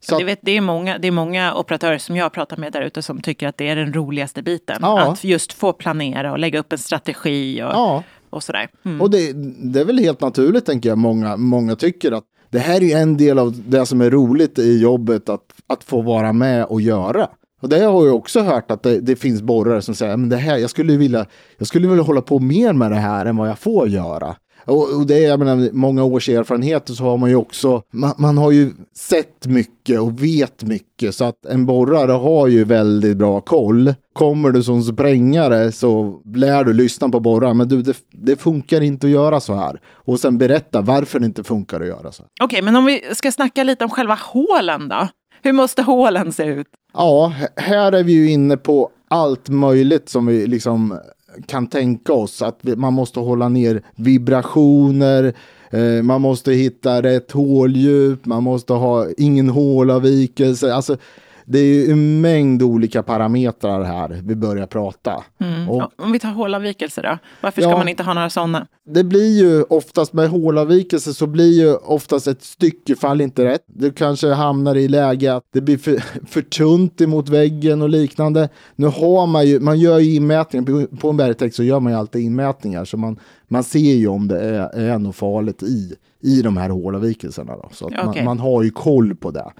Så 0.01 0.17
ja, 0.21 0.27
vet, 0.27 0.39
det, 0.43 0.57
är 0.57 0.61
många, 0.61 0.99
det 0.99 1.09
är 1.09 1.13
många 1.13 1.55
operatörer 1.55 1.99
som 1.99 2.17
jag 2.17 2.33
pratar 2.33 2.57
med 2.57 2.73
där 2.73 2.83
ute 2.83 3.03
som 3.03 3.21
tycker 3.21 3.49
att 3.49 3.59
det 3.59 3.69
är 3.69 3.77
den 3.77 3.95
roligaste 3.95 4.43
biten. 4.43 4.79
Ja. 4.81 5.01
Att 5.01 5.25
just 5.25 5.53
få 5.53 5.73
planera 5.73 6.33
och 6.33 6.39
lägga 6.39 6.59
upp 6.59 6.73
en 6.73 6.79
strategi 6.79 7.63
och 7.63 7.69
ja 7.69 8.03
och 8.35 8.43
sådär. 8.43 8.69
Mm. 8.85 9.01
Och 9.01 9.11
det, 9.11 9.33
det, 9.73 9.81
är 9.81 9.85
väl 9.85 9.99
helt 9.99 10.21
naturligt 10.21 10.67
tänker 10.67 10.89
jag, 10.89 10.99
många, 10.99 11.37
många 11.37 11.77
tycker 11.77 12.13
att 12.13 12.25
det 12.51 12.59
här 12.59 12.83
är 12.83 12.97
en 12.97 13.17
del 13.17 13.39
av 13.39 13.63
det 13.67 13.87
som 13.87 14.01
är 14.01 14.11
roligt 14.11 14.59
i 14.59 14.79
jobbet 14.79 15.29
att, 15.29 15.45
att 15.67 15.85
få 15.85 16.03
vara 16.03 16.33
med 16.33 16.65
och 16.65 16.81
göra. 16.81 17.29
Och 17.63 17.69
det 17.69 17.85
har 17.85 18.07
jag 18.07 18.15
också 18.15 18.41
hört 18.41 18.71
att 18.71 18.83
det, 18.83 19.01
det 19.01 19.17
finns 19.17 19.43
borrare 19.43 19.83
som 19.83 19.95
säger 19.95 20.17
men 20.17 20.29
det 20.29 20.37
här, 20.37 20.57
jag 20.57 20.71
skulle 20.71 20.97
vilja, 20.97 21.27
jag 21.59 21.67
skulle 21.67 21.89
vilja 21.89 22.03
hålla 22.03 22.21
på 22.21 22.39
mer 22.39 22.73
med 22.73 22.91
det 22.91 22.97
här 22.97 23.27
än 23.27 23.37
vad 23.37 23.49
jag 23.49 23.59
får 23.59 23.89
göra. 23.89 24.37
Och, 24.65 24.97
och, 24.97 25.07
det 25.07 25.25
är, 25.25 25.29
jag 25.29 25.39
menar, 25.39 25.71
många 25.73 26.05
års 26.05 26.29
erfarenheter 26.29 26.95
så 26.95 27.05
har 27.05 27.17
man 27.17 27.31
ju 27.31 27.37
också, 27.37 27.83
man, 27.91 28.15
man, 28.19 28.39
har 28.39 28.51
ju 28.51 28.71
sett 28.97 29.47
mycket 29.47 30.01
och 30.01 30.23
vet 30.23 30.63
mycket 30.63 31.15
så 31.15 31.25
att 31.25 31.47
en 31.47 31.67
borrare 31.67 32.13
har 32.13 32.49
ju 32.49 32.65
väldigt 32.65 33.17
bra 33.17 33.41
koll. 33.41 33.95
Kommer 34.13 34.51
du 34.51 34.63
som 34.63 34.83
sprängare 34.83 35.73
så 35.73 36.21
lär 36.35 36.65
du 36.65 36.73
lyssna 36.73 37.09
på 37.09 37.21
borraren, 37.21 37.57
men 37.57 37.69
du, 37.69 37.83
det, 37.83 37.97
det, 38.11 38.37
funkar 38.37 38.81
inte 38.81 39.07
att 39.07 39.13
göra 39.13 39.41
så 39.41 39.55
här. 39.55 39.81
Och 39.93 40.21
sen 40.21 40.39
berätta 40.39 40.81
varför 40.81 41.21
det 41.21 41.27
inte 41.27 41.45
funkar 41.45 41.81
att 41.81 41.87
göra 41.87 42.13
så. 42.13 42.23
Okej, 42.23 42.45
okay, 42.45 42.63
men 42.63 42.77
om 42.77 42.85
vi 42.85 43.03
ska 43.13 43.33
snacka 43.33 43.65
lite 43.65 43.85
om 43.85 43.91
själva 43.91 44.19
hålen 44.23 44.89
då? 44.89 45.09
Hur 45.43 45.53
måste 45.53 45.83
hålen 45.83 46.33
se 46.33 46.45
ut? 46.45 46.67
Ja, 46.93 47.33
här 47.57 47.93
är 47.93 48.05
vi 48.05 48.13
ju 48.13 48.31
inne 48.31 48.57
på 48.57 48.91
allt 49.09 49.49
möjligt 49.49 50.09
som 50.09 50.27
vi 50.27 50.47
liksom 50.47 50.99
kan 51.47 51.67
tänka 51.67 52.13
oss. 52.13 52.43
Att 52.43 52.63
man 52.63 52.93
måste 52.93 53.21
hålla 53.21 53.49
ner 53.49 53.83
vibrationer, 53.97 55.35
eh, 55.71 56.03
man 56.03 56.21
måste 56.21 56.53
hitta 56.53 57.03
rätt 57.03 57.33
håldjup, 57.33 58.27
man 58.27 58.43
måste 58.43 58.73
ha 58.73 59.07
ingen 59.17 59.49
hålavvikelse. 59.49 60.75
Alltså, 60.75 60.97
det 61.45 61.59
är 61.59 61.93
en 61.93 62.21
mängd 62.21 62.63
olika 62.63 63.03
parametrar 63.03 63.83
här 63.83 64.21
vi 64.25 64.35
börjar 64.35 64.67
prata. 64.67 65.25
Mm. 65.41 65.71
Och, 65.71 65.91
Om 65.97 66.13
vi 66.13 66.19
tar 66.19 66.29
hålavvikelse 66.29 67.03
då? 67.03 67.19
Varför 67.41 67.63
ska 67.63 67.71
ja, 67.71 67.79
man 67.79 67.89
inte 67.89 68.03
ha 68.03 68.15
några 68.15 68.31
sådana? 68.31 68.67
Det 68.87 69.05
blir 69.05 69.39
ju 69.39 69.63
oftast 69.63 70.13
med 70.13 70.29
hålavvikelse 70.29 71.15
så 71.15 71.27
blir 71.27 71.53
ju 71.53 71.75
oftast 71.75 72.27
ett 72.27 72.43
styckefall 72.43 73.21
inte 73.21 73.45
rätt. 73.45 73.65
Du 73.67 73.93
kanske 73.93 74.33
hamnar 74.33 74.77
i 74.77 74.89
läge 74.89 75.35
att 75.35 75.45
det 75.53 75.61
blir 75.61 75.79
för, 75.79 75.97
för 76.27 76.43
tunt 76.43 77.01
emot 77.01 77.29
väggen 77.29 77.83
och 77.83 77.89
liknande. 77.89 78.49
Nu 78.77 78.87
har 78.87 79.27
man 79.27 79.47
ju, 79.47 79.61
man 79.61 79.79
gör 79.79 79.99
ju 79.99 80.15
inmätningar, 80.15 80.97
på 80.97 81.11
en 81.11 81.17
bergtäkt 81.17 81.55
så 81.55 81.63
gör 81.63 81.81
man 81.81 81.93
ju 81.93 81.99
alltid 81.99 82.23
inmätningar 82.23 82.85
så 82.85 82.97
man, 82.97 83.19
man 83.49 83.65
ser 83.65 83.95
ju 83.95 84.09
om 84.09 84.29
det 84.29 84.41
är, 84.41 84.79
är 84.79 84.99
något 84.99 85.17
farligt 85.17 85.63
i, 85.63 85.95
i 86.21 86.43
de 86.43 86.57
här 86.57 86.69
hålavvikelserna. 86.69 87.57
Då. 87.57 87.69
Så 87.73 87.87
att 87.87 87.93
okay. 87.93 88.05
man, 88.05 88.25
man 88.25 88.39
har 88.39 88.63
ju 88.63 88.71
koll 88.71 89.15
på 89.15 89.31
det. 89.31 89.53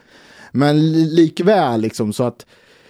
Men 0.55 0.93
likväl 0.93 1.81
liksom 1.81 2.13
så 2.13 2.25
att 2.25 2.47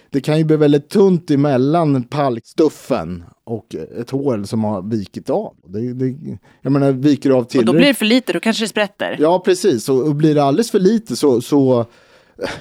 det 0.09 0.21
kan 0.21 0.37
ju 0.37 0.43
bli 0.43 0.55
väldigt 0.55 0.89
tunt 0.89 1.31
emellan 1.31 2.03
palkstuffen 2.03 3.23
och 3.43 3.75
ett 3.99 4.09
hål 4.09 4.47
som 4.47 4.63
har 4.63 4.81
vikit 4.81 5.29
av. 5.29 5.55
Det, 5.67 5.93
det, 5.93 6.15
jag 6.61 6.71
menar, 6.71 6.91
viker 6.91 7.29
av 7.29 7.43
till. 7.43 7.59
Och 7.59 7.65
då 7.65 7.73
blir 7.73 7.87
det 7.87 7.93
för 7.93 8.05
lite, 8.05 8.33
då 8.33 8.39
kanske 8.39 8.63
det 8.63 8.67
sprätter. 8.67 9.17
Ja, 9.19 9.39
precis. 9.39 9.89
Och, 9.89 10.07
och 10.07 10.15
blir 10.15 10.35
det 10.35 10.43
alldeles 10.43 10.71
för 10.71 10.79
lite 10.79 11.15
så, 11.15 11.41
så 11.41 11.85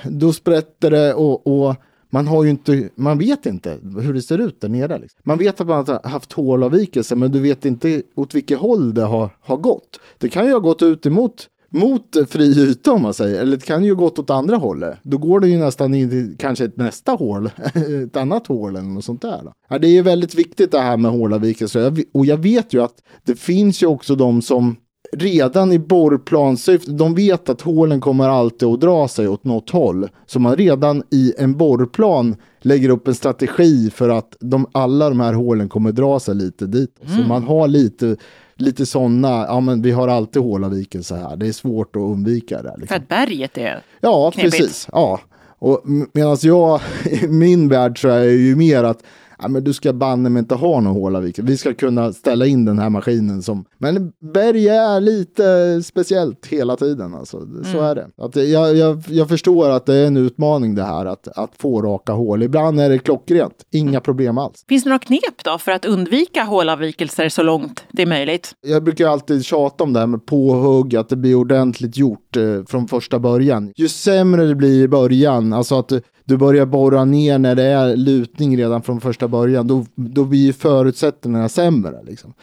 då 0.05 0.33
sprätter 0.33 0.91
det 0.91 1.15
och, 1.15 1.47
och 1.47 1.75
man 2.11 2.27
har 2.27 2.45
ju 2.45 2.51
inte, 2.51 2.89
man 2.95 3.19
vet 3.19 3.47
inte 3.47 3.79
hur 4.01 4.15
det 4.15 4.23
ser 4.23 4.39
ut 4.39 4.61
där 4.61 4.69
nere. 4.69 4.99
Liksom. 4.99 5.21
Man 5.25 5.39
vet 5.39 5.61
att 5.61 5.67
man 5.67 5.87
har 5.87 6.09
haft 6.09 6.33
hålavvikelse 6.33 7.17
men 7.17 7.33
du 7.33 7.41
vet 7.41 7.65
inte 7.65 8.03
åt 8.15 8.35
vilket 8.35 8.59
håll 8.59 8.95
det 8.95 9.03
har, 9.03 9.31
har 9.41 9.57
gått. 9.57 10.01
Det 10.19 10.29
kan 10.29 10.47
ju 10.47 10.53
ha 10.53 10.59
gått 10.59 10.83
ut 10.83 11.07
emot 11.07 11.49
mot 11.75 12.17
fri 12.29 12.71
yta 12.71 12.93
om 12.93 13.03
man 13.03 13.15
säger. 13.15 13.41
Eller 13.41 13.57
det 13.57 13.65
kan 13.65 13.85
ju 13.85 13.95
gått 13.95 14.19
åt 14.19 14.31
andra 14.31 14.57
hållet. 14.57 14.99
Då 15.03 15.19
går 15.19 15.41
det 15.41 15.49
ju 15.49 15.59
nästan 15.59 15.95
in 15.95 16.13
i 16.13 16.37
kanske 16.39 16.65
ett 16.65 16.77
nästa 16.77 17.13
hål. 17.13 17.51
ett 18.05 18.17
annat 18.17 18.47
hål 18.47 18.77
eller 18.77 18.89
något 18.89 19.05
sånt 19.05 19.23
där. 19.23 19.41
Ja, 19.69 19.79
det 19.79 19.99
är 19.99 20.03
väldigt 20.03 20.35
viktigt 20.35 20.73
det 20.73 20.81
här 20.81 20.97
med 20.97 21.11
hålavvikelser. 21.11 21.95
Och 22.15 22.27
jag 22.27 22.37
vet 22.37 22.73
ju 22.73 22.83
att 22.83 22.95
det 23.25 23.35
finns 23.35 23.83
ju 23.83 23.87
också 23.87 24.15
de 24.15 24.43
som 24.43 24.77
redan 25.13 25.73
i 25.73 25.79
borrplansyfte, 25.79 26.91
de 26.91 27.15
vet 27.15 27.49
att 27.49 27.61
hålen 27.61 28.01
kommer 28.01 28.29
alltid 28.29 28.69
att 28.69 28.81
dra 28.81 29.09
sig 29.09 29.29
åt 29.29 29.45
något 29.45 29.71
håll. 29.71 30.09
Så 30.27 30.41
man 30.41 30.57
redan 30.57 31.03
i 31.11 31.35
en 31.39 31.57
borrplan 31.57 32.37
lägger 32.61 32.89
upp 32.89 33.09
en 33.09 33.15
strategi 33.15 33.91
för 33.91 34.09
att 34.09 34.37
de, 34.41 34.67
alla 34.73 35.09
de 35.09 35.21
här 35.21 35.33
hålen 35.33 35.69
kommer 35.69 35.93
dra 35.93 36.21
sig 36.21 36.35
lite 36.35 36.67
dit. 36.67 36.99
Mm. 37.03 37.17
Så 37.17 37.29
man 37.29 37.43
har 37.43 37.69
lite 37.69 38.17
lite 38.57 38.87
sådana, 38.87 39.29
ja 39.49 39.61
men 39.61 39.83
vi 39.83 39.91
har 39.91 40.09
alltid 40.09 40.43
hålavvikelse 40.43 41.15
här, 41.17 41.37
det 41.37 41.47
är 41.49 41.53
svårt 41.53 41.97
att 41.97 42.01
undvika 42.03 42.63
det. 42.63 42.75
Liksom. 42.79 42.87
För 42.87 42.95
att 42.95 43.09
berget 43.09 43.59
är 43.59 43.83
Ja, 44.01 44.31
knepigt. 44.31 44.57
precis. 44.59 44.89
Ja. 44.93 45.21
Och 45.59 45.83
medan 46.13 46.37
jag, 46.43 46.81
i 47.05 47.27
min 47.29 47.69
värld 47.69 48.01
så 48.01 48.09
är 48.09 48.21
det 48.21 48.33
ju 48.33 48.57
mer 48.57 48.85
att 48.85 49.03
ja, 49.45 49.49
men 49.49 49.65
du 49.65 49.73
ska 49.73 49.93
banne 49.93 50.29
mig 50.29 50.41
inte 50.41 50.55
ha 50.55 50.81
någon 50.81 50.93
hålavikel. 50.95 51.45
Vi 51.45 51.57
ska 51.57 51.75
kunna 51.75 52.13
ställa 52.13 52.47
in 52.47 52.65
den 52.65 52.79
här 52.79 52.91
maskinen 52.91 53.43
som, 53.43 53.65
men 53.79 54.13
berg 54.35 54.69
är 54.69 55.01
lite 55.01 55.83
speciellt 55.83 56.47
hela 56.47 56.77
tiden 56.77 57.15
alltså. 57.15 57.41
Så 57.73 57.79
Mm. 57.79 57.85
är 57.85 57.95
det. 57.95 58.07
Att 58.17 58.37
jag, 58.37 58.77
jag, 58.77 59.03
jag 59.09 59.29
förstår 59.29 59.71
att 59.71 59.87
det 59.87 59.95
är 59.95 60.07
en 60.07 60.17
utmaning 60.17 60.75
det 60.75 60.83
här 60.83 61.07
att, 61.07 61.29
att 61.29 61.51
få 61.59 61.83
raka 61.83 62.13
hål. 62.13 62.43
Ibland 62.43 62.81
är 62.81 62.89
det 62.91 62.99
klockrent, 62.99 63.55
inga 63.73 64.01
problem 64.01 64.39
alls. 64.39 64.65
Finns 64.69 64.85
det 64.85 64.91
några 64.91 64.99
knep 64.99 65.45
då 65.45 65.59
för 65.59 65.73
att 65.73 65.85
undvika 65.85 66.43
hålavvikelser 66.45 67.29
så 67.29 67.43
långt 67.43 67.85
det 67.93 68.03
är 68.03 68.07
möjligt? 68.07 68.53
Jag 68.67 68.85
brukar 68.85 69.09
alltid 69.09 69.45
tjata 69.45 69.85
om 69.85 69.93
det 69.93 70.01
här 70.01 70.07
med 70.07 70.27
påhugg, 70.27 70.97
att 70.97 71.09
det 71.09 71.17
blir 71.17 71.35
ordentligt 71.35 71.97
gjort 71.97 72.37
eh, 72.37 72.43
från 72.67 72.89
första 72.89 73.19
början. 73.19 73.73
Ju 73.77 73.89
sämre 73.89 74.45
det 74.47 74.55
blir 74.55 74.83
i 74.85 74.89
början, 74.89 75.53
alltså 75.53 75.79
att 75.79 75.93
du, 76.25 76.37
börjar 76.37 76.67
borra 76.67 77.05
ner 77.05 77.39
när 77.39 77.55
det 77.55 77.63
är 77.63 77.97
lutning 77.97 78.57
redan 78.57 78.83
från 78.83 79.01
första 79.01 79.29
början, 79.29 79.67
då, 79.67 79.87
då 79.95 80.25
blir 80.25 80.41
ju 80.47 80.53
förutsättningarna 80.53 81.49
sämre. 81.49 82.03
Liksom. 82.03 82.35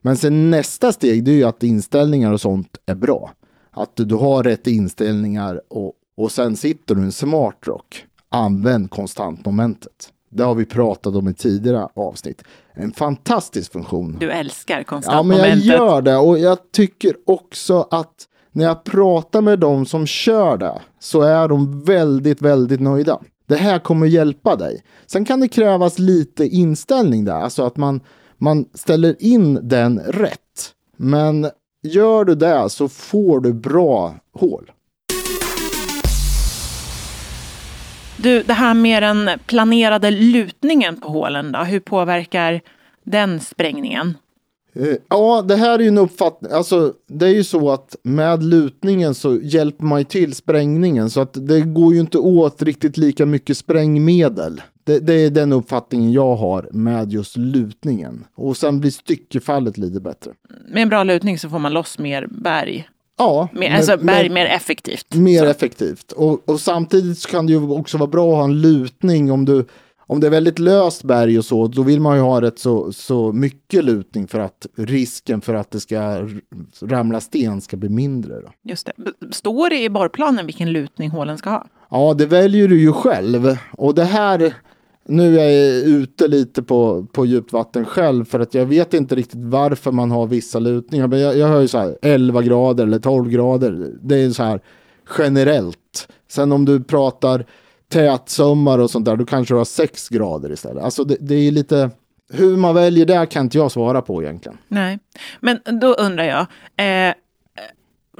Men 0.00 0.16
sen 0.16 0.50
nästa 0.50 0.92
steg, 0.92 1.24
det 1.24 1.30
är 1.30 1.34
ju 1.34 1.44
att 1.44 1.62
inställningar 1.62 2.32
och 2.32 2.40
sånt 2.40 2.76
är 2.86 2.94
bra. 2.94 3.30
Att 3.70 3.90
du, 3.94 4.14
har 4.14 4.42
rätt 4.42 4.66
inställningar 4.66 5.60
och, 5.68 5.92
och 6.16 6.32
sen 6.32 6.56
sitter 6.56 6.94
du 6.94 7.00
i 7.00 7.04
en 7.04 7.12
smart 7.12 7.58
rock. 7.66 8.04
Använd 8.28 8.90
konstantmomentet. 8.90 10.12
Det 10.30 10.42
har 10.42 10.54
vi 10.54 10.64
pratat 10.64 11.14
om 11.14 11.28
i 11.28 11.34
tidigare 11.34 11.88
avsnitt. 11.94 12.42
En 12.72 12.92
fantastisk 12.92 13.72
funktion. 13.72 14.16
Du 14.20 14.30
älskar 14.30 14.74
Ja, 14.74 14.76
men 14.76 14.80
jag 14.80 14.86
konstantmomentet. 14.86 15.64
gör 15.64 16.02
det 16.02 16.16
och 16.16 16.38
jag 16.38 16.58
tycker 16.72 17.16
också 17.26 17.88
att 17.90 18.26
när 18.52 18.64
jag 18.64 18.84
pratar 18.84 19.40
med 19.40 19.58
dem 19.58 19.86
som 19.86 20.06
kör 20.06 20.56
det 20.56 20.80
så 20.98 21.22
är 21.22 21.48
de 21.48 21.84
väldigt, 21.84 22.42
väldigt 22.42 22.80
nöjda. 22.80 23.20
Det 23.46 23.56
här 23.56 23.78
kommer 23.78 24.06
hjälpa 24.06 24.56
dig. 24.56 24.82
Sen 25.06 25.24
kan 25.24 25.40
det 25.40 25.48
krävas 25.48 25.98
lite 25.98 26.46
inställning 26.46 27.24
där, 27.24 27.34
alltså 27.34 27.62
att 27.62 27.76
man, 27.76 28.00
man 28.38 28.64
ställer 28.74 29.16
in 29.18 29.68
den 29.68 29.98
rätt. 29.98 30.74
Men 30.96 31.50
gör 31.82 32.24
du 32.24 32.34
det 32.34 32.68
så 32.70 32.88
får 32.88 33.40
du 33.40 33.52
bra 33.52 34.14
hål. 34.32 34.70
Du, 38.16 38.42
det 38.42 38.52
här 38.52 38.74
med 38.74 39.02
den 39.02 39.30
planerade 39.46 40.10
lutningen 40.10 41.00
på 41.00 41.08
hålen 41.08 41.52
då, 41.52 41.58
hur 41.58 41.80
påverkar 41.80 42.60
den 43.04 43.40
sprängningen? 43.40 44.14
Eh, 44.72 44.94
Ja, 45.10 45.42
det 45.48 45.56
här 45.56 45.78
är 45.78 45.82
ju 45.82 45.88
en 45.88 45.98
uppfattning. 45.98 46.52
Alltså, 46.52 46.92
det 47.08 47.26
är 47.26 47.34
ju 47.34 47.44
så 47.44 47.70
att 47.70 47.96
med 48.02 48.42
lutningen 48.42 49.14
så 49.14 49.36
hjälper 49.42 49.84
man 49.84 49.98
ju 49.98 50.04
till 50.04 50.34
sprängningen 50.34 51.10
så 51.10 51.20
att 51.20 51.46
det 51.48 51.60
går 51.60 51.94
ju 51.94 52.00
inte 52.00 52.18
åt 52.18 52.62
riktigt 52.62 52.96
lika 52.96 53.26
mycket 53.26 53.56
sprängmedel. 53.56 54.60
Det, 54.84 54.98
det 54.98 55.14
är 55.14 55.30
den 55.30 55.52
uppfattningen 55.52 56.12
jag 56.12 56.36
har 56.36 56.68
med 56.72 57.12
just 57.12 57.36
lutningen. 57.36 58.24
Och 58.34 58.56
sen 58.56 58.80
blir 58.80 58.90
styckefallet 58.90 59.78
lite 59.78 60.00
bättre. 60.00 60.30
Med 60.72 60.82
en 60.82 60.88
bra 60.88 61.04
lutning 61.04 61.38
så 61.38 61.48
får 61.48 61.58
man 61.58 61.72
loss 61.72 61.98
mer 61.98 62.26
berg. 62.30 62.88
Ja, 63.18 63.48
Mer, 63.52 63.70
alltså 63.76 63.96
berg 63.96 64.24
men- 64.28 64.34
mer 64.34 64.46
effektivt. 64.46 65.14
mer 65.14 65.38
Så. 65.38 65.44
effektivt. 65.46 66.12
Och, 66.12 66.48
och 66.48 66.60
samtidigt 66.60 67.26
kan 67.26 67.46
det 67.46 67.52
ju 67.52 67.68
också 67.70 67.98
vara 67.98 68.10
bra 68.10 68.30
att 68.30 68.36
ha 68.36 68.44
en 68.44 68.60
lutning 68.60 69.32
om 69.32 69.44
du 69.44 69.64
om 70.10 70.20
det 70.20 70.26
är 70.26 70.30
väldigt 70.30 70.58
löst 70.58 71.04
berg 71.04 71.38
och 71.38 71.44
så, 71.44 71.66
då 71.66 71.82
vill 71.82 72.00
man 72.00 72.16
ju 72.16 72.22
ha 72.22 72.40
rätt 72.40 72.58
så, 72.58 72.92
så 72.92 73.32
mycket 73.32 73.84
lutning 73.84 74.28
för 74.28 74.38
att 74.38 74.66
risken 74.76 75.40
för 75.40 75.54
att 75.54 75.70
det 75.70 75.80
ska 75.80 76.28
ramla 76.82 77.20
sten 77.20 77.60
ska 77.60 77.76
bli 77.76 77.88
mindre. 77.88 78.40
Då. 78.40 78.48
Just 78.62 78.86
det. 78.86 78.92
Står 79.32 79.70
det 79.70 79.82
i 79.82 79.90
borrplanen 79.90 80.46
vilken 80.46 80.72
lutning 80.72 81.10
hålen 81.10 81.38
ska 81.38 81.50
ha? 81.50 81.66
Ja, 81.90 82.14
det 82.14 82.26
väljer 82.26 82.68
du 82.68 82.80
ju 82.80 82.92
själv. 82.92 83.56
Och 83.72 83.94
det 83.94 84.04
här, 84.04 84.54
nu 85.06 85.40
är 85.40 85.50
jag 85.50 85.82
ute 85.84 86.28
lite 86.28 86.62
på, 86.62 87.06
på 87.12 87.26
djupt 87.26 87.52
vatten 87.52 87.84
själv 87.84 88.24
för 88.24 88.40
att 88.40 88.54
jag 88.54 88.66
vet 88.66 88.94
inte 88.94 89.14
riktigt 89.14 89.40
varför 89.42 89.92
man 89.92 90.10
har 90.10 90.26
vissa 90.26 90.58
lutningar. 90.58 91.06
Men 91.06 91.20
jag, 91.20 91.36
jag 91.36 91.48
hör 91.48 91.60
ju 91.60 91.68
så 91.68 91.78
här 91.78 91.98
11 92.02 92.42
grader 92.42 92.84
eller 92.84 92.98
12 92.98 93.30
grader. 93.30 93.92
Det 94.02 94.16
är 94.16 94.30
så 94.30 94.42
här 94.42 94.60
generellt. 95.18 96.08
Sen 96.28 96.52
om 96.52 96.64
du 96.64 96.82
pratar 96.82 97.46
tätsömmar 97.90 98.78
och 98.78 98.90
sånt 98.90 99.04
där, 99.04 99.16
då 99.16 99.26
kanske 99.26 99.54
du 99.54 99.58
har 99.58 99.64
6 99.64 100.08
grader 100.08 100.52
istället. 100.52 100.84
Alltså 100.84 101.04
det, 101.04 101.16
det 101.20 101.34
är 101.34 101.52
lite, 101.52 101.90
hur 102.32 102.56
man 102.56 102.74
väljer 102.74 103.06
det 103.06 103.26
kan 103.26 103.44
inte 103.44 103.58
jag 103.58 103.72
svara 103.72 104.02
på 104.02 104.22
egentligen. 104.22 104.58
Nej, 104.68 104.98
men 105.40 105.60
då 105.80 105.94
undrar 105.94 106.24
jag. 106.24 106.46
Eh, 106.86 107.14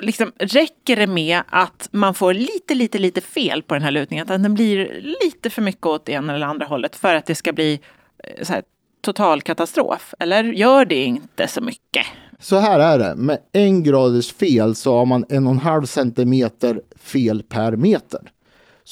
liksom, 0.01 0.33
räcker 0.39 0.97
det 0.97 1.07
med 1.07 1.43
att 1.49 1.89
man 1.93 2.15
får 2.15 2.35
lite, 2.35 2.75
lite, 2.75 2.99
lite 2.99 3.21
fel 3.21 3.63
på 3.63 3.75
den 3.75 3.83
här 3.83 3.91
lutningen? 3.91 4.23
Att 4.31 4.43
den 4.43 4.55
blir 4.55 5.01
lite 5.23 5.51
för 5.51 5.63
mycket 5.63 5.87
åt 5.87 6.05
det 6.05 6.13
ena 6.13 6.35
eller 6.35 6.47
andra 6.47 6.67
hållet 6.67 6.97
för 6.97 7.15
att 7.15 7.27
det 7.27 7.35
ska 7.35 7.53
bli 7.53 7.81
eh, 8.25 8.45
så 8.45 8.53
här, 8.53 8.63
total 9.01 9.43
katastrof? 9.43 10.15
Eller 10.19 10.45
gör 10.45 10.85
det 10.85 11.05
inte 11.05 11.49
så 11.49 11.61
mycket? 11.61 12.07
Så 12.39 12.57
här 12.59 12.81
är 12.81 12.99
det, 12.99 13.15
med 13.17 13.39
en 13.53 13.83
graders 13.83 14.33
fel 14.33 14.75
så 14.75 14.97
har 14.97 15.07
man 15.07 15.25
en 15.29 15.47
och 15.47 15.53
en 15.53 15.59
halv 15.59 15.87
centimeter 15.87 16.81
fel 16.97 17.43
per 17.43 17.77
meter. 17.77 18.21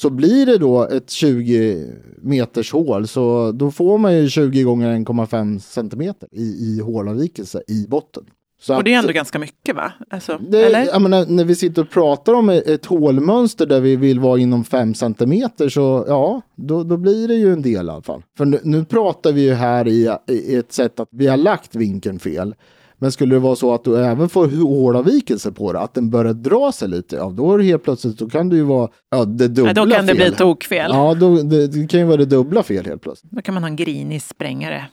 Så 0.01 0.09
blir 0.09 0.45
det 0.45 0.57
då 0.57 0.83
ett 0.87 1.09
20 1.09 1.85
meters 2.21 2.71
hål 2.71 3.07
så 3.07 3.51
då 3.51 3.71
får 3.71 3.97
man 3.97 4.15
ju 4.17 4.29
20 4.29 4.63
gånger 4.63 4.95
1,5 4.95 5.59
centimeter 5.59 6.29
i, 6.31 6.43
i 6.43 6.81
hålavvikelse 6.81 7.61
i 7.67 7.85
botten. 7.87 8.23
Så 8.61 8.77
Och 8.77 8.83
det 8.83 8.93
är 8.93 8.97
att- 8.97 9.03
ändå 9.03 9.13
ganska 9.13 9.39
mycket 9.39 9.75
va? 9.75 9.91
Alltså, 10.09 10.37
det, 10.49 10.99
menar, 11.01 11.25
när 11.25 11.43
vi 11.45 11.55
sitter 11.55 11.81
och 11.81 11.89
pratar 11.89 12.33
om 12.33 12.49
ett, 12.49 12.67
ett 12.67 12.85
hålmönster 12.85 13.65
där 13.65 13.81
vi 13.81 13.95
vill 13.95 14.19
vara 14.19 14.39
inom 14.39 14.63
5 14.63 14.93
centimeter 14.93 15.69
så 15.69 16.05
ja, 16.07 16.41
då, 16.55 16.83
då 16.83 16.97
blir 16.97 17.27
det 17.27 17.35
ju 17.35 17.53
en 17.53 17.61
del 17.61 17.73
i 17.85 17.89
alla 17.89 18.01
fall. 18.01 18.23
För 18.37 18.45
nu, 18.45 18.59
nu 18.63 18.85
pratar 18.85 19.31
vi 19.31 19.41
ju 19.41 19.53
här 19.53 19.87
i, 19.87 20.09
i 20.27 20.55
ett 20.55 20.73
sätt 20.73 20.99
att 20.99 21.09
vi 21.11 21.27
har 21.27 21.37
lagt 21.37 21.75
vinkeln 21.75 22.19
fel. 22.19 22.55
Men 22.99 23.11
skulle 23.11 23.35
det 23.35 23.39
vara 23.39 23.55
så 23.55 23.73
att 23.73 23.83
du 23.83 23.97
även 24.05 24.29
får 24.29 24.47
hålavvikelse 24.63 25.51
på 25.51 25.73
det, 25.73 25.79
att 25.79 25.93
den 25.93 26.09
börjar 26.09 26.33
dra 26.33 26.71
sig 26.71 26.87
lite, 26.87 27.15
ja 27.15 27.29
då 27.37 27.53
är 27.53 27.57
det 27.57 27.63
helt 27.63 27.83
plötsligt, 27.83 28.17
då 28.19 28.29
kan 28.29 28.49
det 28.49 28.55
ju 28.55 28.63
vara 28.63 28.89
ja, 29.09 29.25
det 29.25 29.47
dubbla 29.47 29.69
Ja, 29.75 29.85
då 29.85 29.91
kan 29.95 30.05
det 30.05 30.15
fel. 30.15 30.29
bli 30.29 30.37
tokfel. 30.37 30.91
Ja, 30.93 31.13
då, 31.13 31.35
det, 31.35 31.67
det 31.67 31.87
kan 31.87 31.99
ju 31.99 32.05
vara 32.05 32.17
det 32.17 32.25
dubbla 32.25 32.63
fel 32.63 32.85
helt 32.85 33.01
plötsligt. 33.01 33.31
Då 33.31 33.41
kan 33.41 33.53
man 33.53 33.63
ha 33.63 33.67
en 33.67 33.75
grinig 33.75 34.21
sprängare 34.21 34.85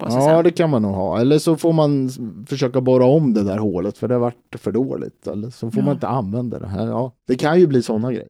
Ja, 0.00 0.10
sen. 0.10 0.44
det 0.44 0.50
kan 0.50 0.70
man 0.70 0.82
nog 0.82 0.94
ha. 0.94 1.20
Eller 1.20 1.38
så 1.38 1.56
får 1.56 1.72
man 1.72 2.10
försöka 2.48 2.80
borra 2.80 3.04
om 3.04 3.34
det 3.34 3.42
där 3.44 3.58
hålet 3.58 3.98
för 3.98 4.08
det 4.08 4.14
har 4.14 4.20
varit 4.20 4.36
för 4.58 4.72
dåligt. 4.72 5.26
Eller 5.26 5.50
så 5.50 5.70
får 5.70 5.82
man 5.82 5.94
inte 5.94 6.08
använda 6.08 6.58
det 6.58 6.66
här. 6.66 6.86
Ja, 6.86 7.12
det 7.28 7.34
kan 7.34 7.60
ju 7.60 7.66
bli 7.66 7.82
sådana 7.82 8.12
grejer. 8.12 8.28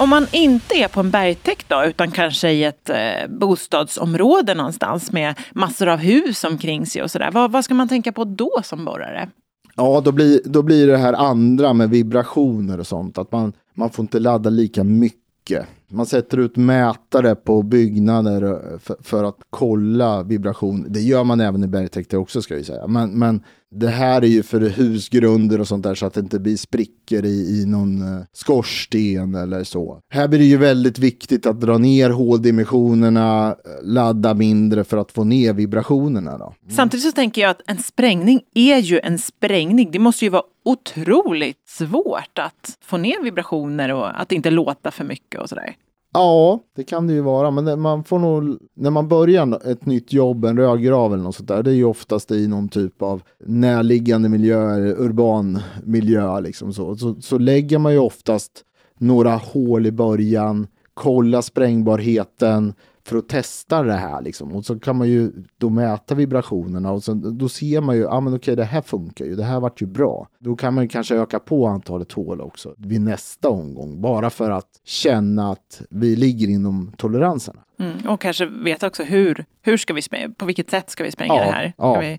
Om 0.00 0.08
man 0.08 0.26
inte 0.32 0.74
är 0.74 0.88
på 0.88 1.00
en 1.00 1.10
bergtäkt 1.10 1.68
då, 1.68 1.84
utan 1.84 2.10
kanske 2.10 2.50
i 2.50 2.64
ett 2.64 2.90
eh, 2.90 3.28
bostadsområde 3.28 4.54
någonstans 4.54 5.12
med 5.12 5.34
massor 5.52 5.88
av 5.88 5.98
hus 5.98 6.44
omkring 6.44 6.86
sig 6.86 7.02
och 7.02 7.10
sådär. 7.10 7.30
Vad, 7.32 7.52
vad 7.52 7.64
ska 7.64 7.74
man 7.74 7.88
tänka 7.88 8.12
på 8.12 8.24
då 8.24 8.60
som 8.64 8.84
borrare? 8.84 9.28
Ja, 9.76 10.00
då 10.04 10.12
blir, 10.12 10.40
då 10.44 10.62
blir 10.62 10.86
det 10.86 10.96
här 10.96 11.12
andra 11.12 11.72
med 11.72 11.90
vibrationer 11.90 12.80
och 12.80 12.86
sånt. 12.86 13.18
Att 13.18 13.32
man, 13.32 13.52
man 13.74 13.90
får 13.90 14.02
inte 14.02 14.18
ladda 14.18 14.50
lika 14.50 14.84
mycket. 14.84 15.66
Man 15.88 16.06
sätter 16.06 16.38
ut 16.38 16.56
mätare 16.56 17.34
på 17.34 17.62
byggnader 17.62 18.42
eh, 18.42 18.78
för, 18.78 18.96
för 19.02 19.24
att 19.24 19.38
kolla 19.50 20.22
vibration. 20.22 20.86
Det 20.88 21.00
gör 21.00 21.24
man 21.24 21.40
även 21.40 21.64
i 21.64 21.68
bergtäkter 21.68 22.16
också 22.16 22.42
ska 22.42 22.54
vi 22.54 22.64
säga. 22.64 22.86
Men, 22.86 23.18
men 23.18 23.42
det 23.70 23.88
här 23.88 24.22
är 24.22 24.26
ju 24.26 24.42
för 24.42 24.60
husgrunder 24.60 25.60
och 25.60 25.68
sånt 25.68 25.82
där 25.82 25.94
så 25.94 26.06
att 26.06 26.14
det 26.14 26.20
inte 26.20 26.38
blir 26.38 26.56
sprickor 26.56 27.24
i, 27.24 27.60
i 27.60 27.66
någon 27.66 28.02
eh, 28.02 28.24
skorsten 28.32 29.34
eller 29.34 29.64
så. 29.64 30.00
Här 30.12 30.28
blir 30.28 30.38
det 30.38 30.44
ju 30.44 30.56
väldigt 30.56 30.98
viktigt 30.98 31.46
att 31.46 31.60
dra 31.60 31.78
ner 31.78 32.10
håldimensionerna, 32.10 33.48
eh, 33.48 33.86
ladda 33.86 34.34
mindre 34.34 34.84
för 34.84 34.96
att 34.96 35.12
få 35.12 35.24
ner 35.24 35.52
vibrationerna. 35.52 36.38
Då. 36.38 36.54
Mm. 36.62 36.76
Samtidigt 36.76 37.06
så 37.06 37.12
tänker 37.12 37.42
jag 37.42 37.50
att 37.50 37.62
en 37.66 37.78
sprängning 37.78 38.40
är 38.54 38.78
ju 38.78 39.00
en 39.00 39.18
sprängning. 39.18 39.90
Det 39.90 39.98
måste 39.98 40.24
ju 40.24 40.30
vara 40.30 40.42
otroligt 40.64 41.68
svårt 41.68 42.38
att 42.38 42.78
få 42.84 42.96
ner 42.96 43.22
vibrationer 43.22 43.94
och 43.94 44.20
att 44.20 44.32
inte 44.32 44.50
låta 44.50 44.90
för 44.90 45.04
mycket 45.04 45.40
och 45.40 45.48
sådär. 45.48 45.74
Ja, 46.12 46.60
det 46.76 46.84
kan 46.84 47.06
det 47.06 47.12
ju 47.12 47.20
vara, 47.20 47.50
men 47.50 47.80
man 47.80 48.04
får 48.04 48.18
nog, 48.18 48.58
när 48.74 48.90
man 48.90 49.08
börjar 49.08 49.70
ett 49.70 49.86
nytt 49.86 50.12
jobb, 50.12 50.44
en 50.44 50.56
rödgrav 50.56 51.12
eller 51.12 51.24
något 51.24 51.34
sånt 51.34 51.48
där, 51.48 51.62
det 51.62 51.70
är 51.70 51.74
ju 51.74 51.84
oftast 51.84 52.30
i 52.30 52.48
någon 52.48 52.68
typ 52.68 53.02
av 53.02 53.22
närliggande 53.46 54.28
miljö, 54.28 54.76
urban 54.78 55.58
miljö 55.84 56.40
liksom 56.40 56.72
så. 56.72 56.96
Så, 56.96 57.20
så 57.20 57.38
lägger 57.38 57.78
man 57.78 57.92
ju 57.92 57.98
oftast 57.98 58.64
några 58.98 59.36
hål 59.36 59.86
i 59.86 59.92
början, 59.92 60.66
kolla 60.94 61.42
sprängbarheten 61.42 62.74
för 63.08 63.16
att 63.16 63.28
testa 63.28 63.82
det 63.82 63.92
här 63.92 64.22
liksom. 64.22 64.52
Och 64.52 64.64
så 64.64 64.78
kan 64.78 64.96
man 64.96 65.08
ju 65.08 65.32
då 65.58 65.70
mäta 65.70 66.14
vibrationerna 66.14 66.92
och 66.92 67.04
sen, 67.04 67.38
då 67.38 67.48
ser 67.48 67.80
man 67.80 67.96
ju, 67.96 68.02
ja 68.02 68.10
ah, 68.10 68.20
men 68.20 68.34
okej 68.34 68.56
det 68.56 68.64
här 68.64 68.82
funkar 68.82 69.24
ju, 69.24 69.34
det 69.34 69.44
här 69.44 69.60
vart 69.60 69.82
ju 69.82 69.86
bra. 69.86 70.28
Då 70.38 70.56
kan 70.56 70.74
man 70.74 70.84
ju 70.84 70.88
kanske 70.88 71.14
öka 71.14 71.38
på 71.38 71.66
antalet 71.66 72.12
hål 72.12 72.40
också 72.40 72.74
vid 72.78 73.00
nästa 73.00 73.48
omgång, 73.48 74.00
bara 74.00 74.30
för 74.30 74.50
att 74.50 74.68
känna 74.84 75.52
att 75.52 75.82
vi 75.90 76.16
ligger 76.16 76.48
inom 76.48 76.92
toleranserna. 76.96 77.60
Mm. 77.78 78.08
Och 78.08 78.20
kanske 78.20 78.46
veta 78.46 78.86
också 78.86 79.02
hur, 79.02 79.44
hur 79.62 79.76
ska 79.76 79.94
vi 79.94 80.02
på 80.36 80.46
vilket 80.46 80.70
sätt 80.70 80.90
ska 80.90 81.04
vi 81.04 81.10
spränga 81.10 81.34
Ja, 81.34 81.44
det 81.44 81.50
här? 81.50 81.72
Ja. 81.78 82.00
vi 82.00 82.18